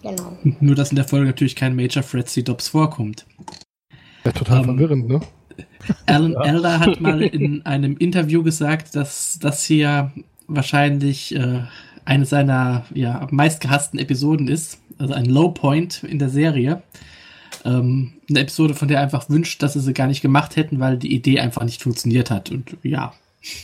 [0.04, 0.38] Genau.
[0.60, 2.42] Nur, dass in der Folge natürlich kein Major Fred C.
[2.44, 3.26] Dobbs vorkommt.
[4.26, 5.22] Ja, total Ähm, verwirrend, ne?
[6.06, 10.12] Alan Elder hat mal in einem Interview gesagt, dass das hier
[10.48, 11.64] wahrscheinlich äh,
[12.06, 14.80] eine seiner ja, am meistgehassten Episoden ist.
[14.98, 16.82] Also ein Low Point in der Serie.
[17.66, 20.80] Ähm, eine Episode, von der er einfach wünscht, dass sie sie gar nicht gemacht hätten,
[20.80, 22.50] weil die Idee einfach nicht funktioniert hat.
[22.52, 23.14] Und ja,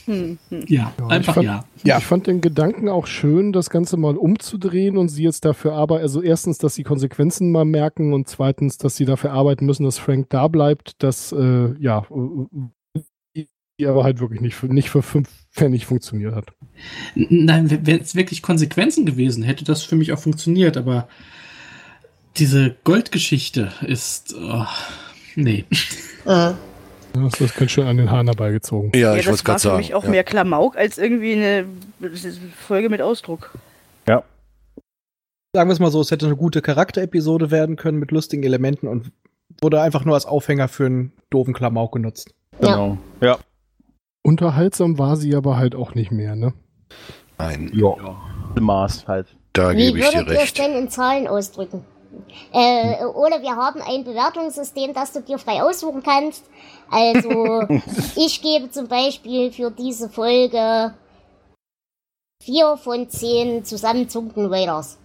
[0.05, 0.63] Hm, hm.
[0.67, 1.65] ja, Ja, einfach ich fand- ja.
[1.83, 1.97] Ja.
[1.99, 6.01] Ich fand den Gedanken auch schön, das Ganze mal umzudrehen und sie jetzt dafür arbeiten,
[6.01, 9.99] also erstens, dass sie Konsequenzen mal merken und zweitens, dass sie dafür arbeiten müssen, dass
[9.99, 12.05] Frank da bleibt, dass, äh, ja,
[13.79, 16.53] die aber halt wirklich nicht für, nicht für fünf Pfennig funktioniert hat.
[17.15, 21.07] Nein, wenn es wirklich Konsequenzen gewesen, hätte das für mich auch funktioniert, aber
[22.37, 24.35] diese Goldgeschichte ist.
[24.35, 24.65] Oh,
[25.35, 25.65] nee.
[26.25, 26.55] Mhm.
[27.13, 28.91] Das ist ganz schön an den Haaren herbeigezogen.
[28.93, 29.77] Ja, Ja, ich wollte das war gerade für sagen.
[29.77, 30.09] mich auch ja.
[30.11, 31.65] mehr Klamauk als irgendwie eine
[32.55, 33.57] Folge mit Ausdruck.
[35.53, 38.87] Sagen wir es mal so, es hätte eine gute Charakterepisode werden können mit lustigen Elementen
[38.87, 39.11] und
[39.59, 42.35] wurde einfach nur als Aufhänger für einen doofen Klamauk genutzt.
[42.59, 42.97] Genau.
[43.21, 43.39] Ja.
[44.27, 46.53] Unterhaltsam war sie aber halt auch nicht mehr, ne?
[47.37, 47.95] Nein, Ja.
[48.59, 49.27] Maß halt.
[49.53, 50.57] da Wie gebe ich dir würdet ihr es recht.
[50.57, 51.85] denn in Zahlen ausdrücken?
[52.51, 56.43] Äh, oder wir haben ein Bewertungssystem, das du dir frei aussuchen kannst.
[56.89, 57.61] Also,
[58.17, 60.93] ich gebe zum Beispiel für diese Folge
[62.43, 64.97] vier von zehn zusammenzuckten Raiders.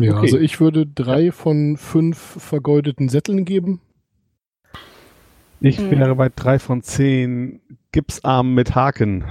[0.00, 0.20] Ja, Okay.
[0.22, 3.80] also ich würde drei von fünf vergeudeten Sätteln geben.
[5.60, 7.60] Ich wäre bei drei von zehn
[7.92, 9.24] Gipsarmen mit Haken.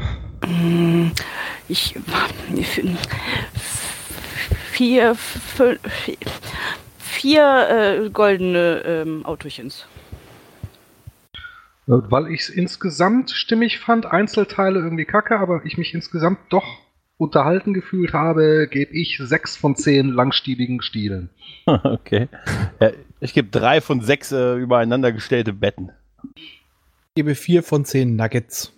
[0.46, 1.12] Hm,
[1.68, 1.96] Ich.
[4.72, 5.16] Vier.
[5.16, 5.80] fün-
[7.00, 7.68] Vier
[8.06, 9.88] äh, goldene ähm, Autochens.
[11.88, 16.66] Äh, Weil ich es insgesamt stimmig fand, Einzelteile irgendwie kacke, aber ich mich insgesamt doch
[17.18, 21.30] unterhalten gefühlt habe, gebe ich sechs von zehn langstiebigen Stielen.
[21.66, 22.28] okay.
[22.80, 25.92] Ja, ich gebe drei von sechs äh, übereinander gestellte Betten.
[27.18, 28.74] Gebe vier von zehn Nuggets.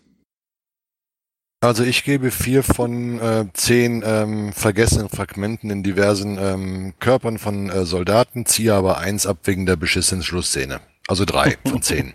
[1.59, 7.69] Also ich gebe vier von äh, zehn ähm, vergessenen Fragmenten in diversen ähm, Körpern von
[7.69, 10.79] äh, Soldaten, ziehe aber eins ab wegen der beschissenen Schlussszene.
[11.09, 12.13] Also drei von zehn.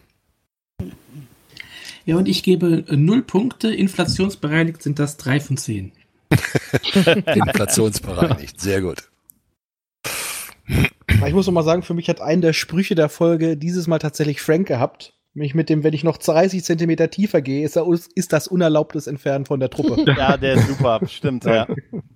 [2.06, 3.68] Ja, und ich gebe äh, null Punkte.
[3.74, 5.92] Inflationsbereinigt sind das drei von zehn.
[7.26, 9.10] Inflationsbereinigt, sehr gut.
[10.66, 13.98] Ich muss noch mal sagen, für mich hat einen der Sprüche der Folge dieses Mal
[13.98, 15.13] tatsächlich Frank gehabt.
[15.36, 17.76] Mich mit dem, wenn ich noch 30 Zentimeter tiefer gehe, ist,
[18.14, 20.04] ist das unerlaubtes Entfernen von der Truppe.
[20.16, 21.66] Ja, der ist super, stimmt, ja.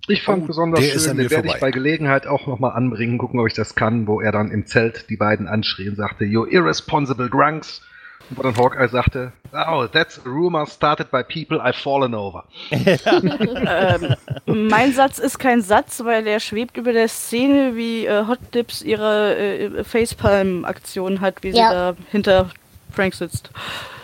[0.07, 3.47] Ich fand Oh, besonders schön, den werde ich bei Gelegenheit auch nochmal anbringen, gucken, ob
[3.47, 7.29] ich das kann, wo er dann im Zelt die beiden anschrie und sagte, You irresponsible
[7.29, 7.81] drunks.
[8.29, 12.45] Und wo dann Hawkeye sagte, Oh, that's a rumor started by people I've fallen over.
[12.71, 14.15] ähm,
[14.45, 18.81] mein Satz ist kein Satz, weil er schwebt über der Szene, wie äh, Hot Dips
[18.81, 21.73] ihre äh, Facepalm-Aktion hat, wie sie Ja.
[21.91, 22.49] da hinter
[22.91, 23.49] Frank sitzt.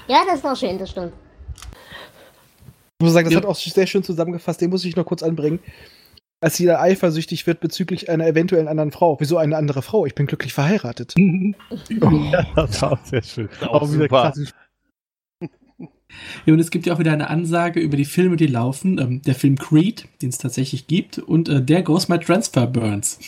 [0.07, 1.13] Ja, das war schön, das stimmt.
[2.99, 3.39] Ich muss sagen, das Ja.
[3.41, 5.59] hat auch sehr schön zusammengefasst, den muss ich noch kurz anbringen.
[6.41, 9.19] Als sie da eifersüchtig wird bezüglich einer eventuellen anderen Frau.
[9.19, 10.05] Wieso eine andere Frau?
[10.05, 11.13] Ich bin glücklich verheiratet.
[11.89, 13.49] Ja, das war auch sehr schön.
[13.61, 14.51] Auch Auch wieder klassisch.
[16.45, 18.99] Ja, und es gibt ja auch wieder eine Ansage über die Filme, die laufen.
[18.99, 23.19] Ähm, der Film Creed, den es tatsächlich gibt, und äh, der Goes My Transfer Burns.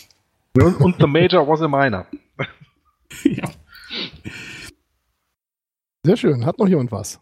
[0.53, 2.05] Und, und the Major was a minor.
[3.23, 3.49] ja.
[6.07, 6.45] Sehr schön.
[6.45, 7.19] Hat noch jemand was?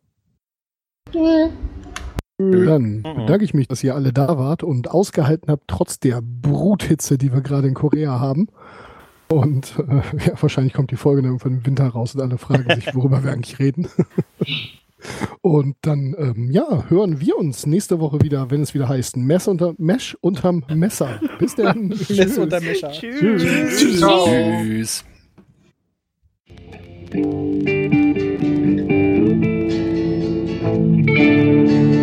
[1.12, 1.50] Hm.
[2.38, 7.18] Dann bedanke ich mich, dass ihr alle da wart und ausgehalten habt, trotz der Bruthitze,
[7.18, 8.48] die wir gerade in Korea haben.
[9.28, 12.76] Und äh, ja, wahrscheinlich kommt die Folge dann irgendwann im Winter raus und alle fragen
[12.76, 13.88] sich, worüber wir eigentlich reden.
[15.42, 19.48] und dann, ähm, ja, hören wir uns nächste Woche wieder, wenn es wieder heißt Mess
[19.48, 21.20] unter Mesh unterm Messer.
[21.40, 21.88] Bis dann.
[22.10, 22.92] Messer unter Messer.
[22.92, 23.20] Tschüss.
[23.20, 23.80] Tschüss.
[23.80, 24.02] Tschüss.
[24.02, 25.06] Tschüss.
[27.16, 27.70] thank
[31.10, 31.95] you.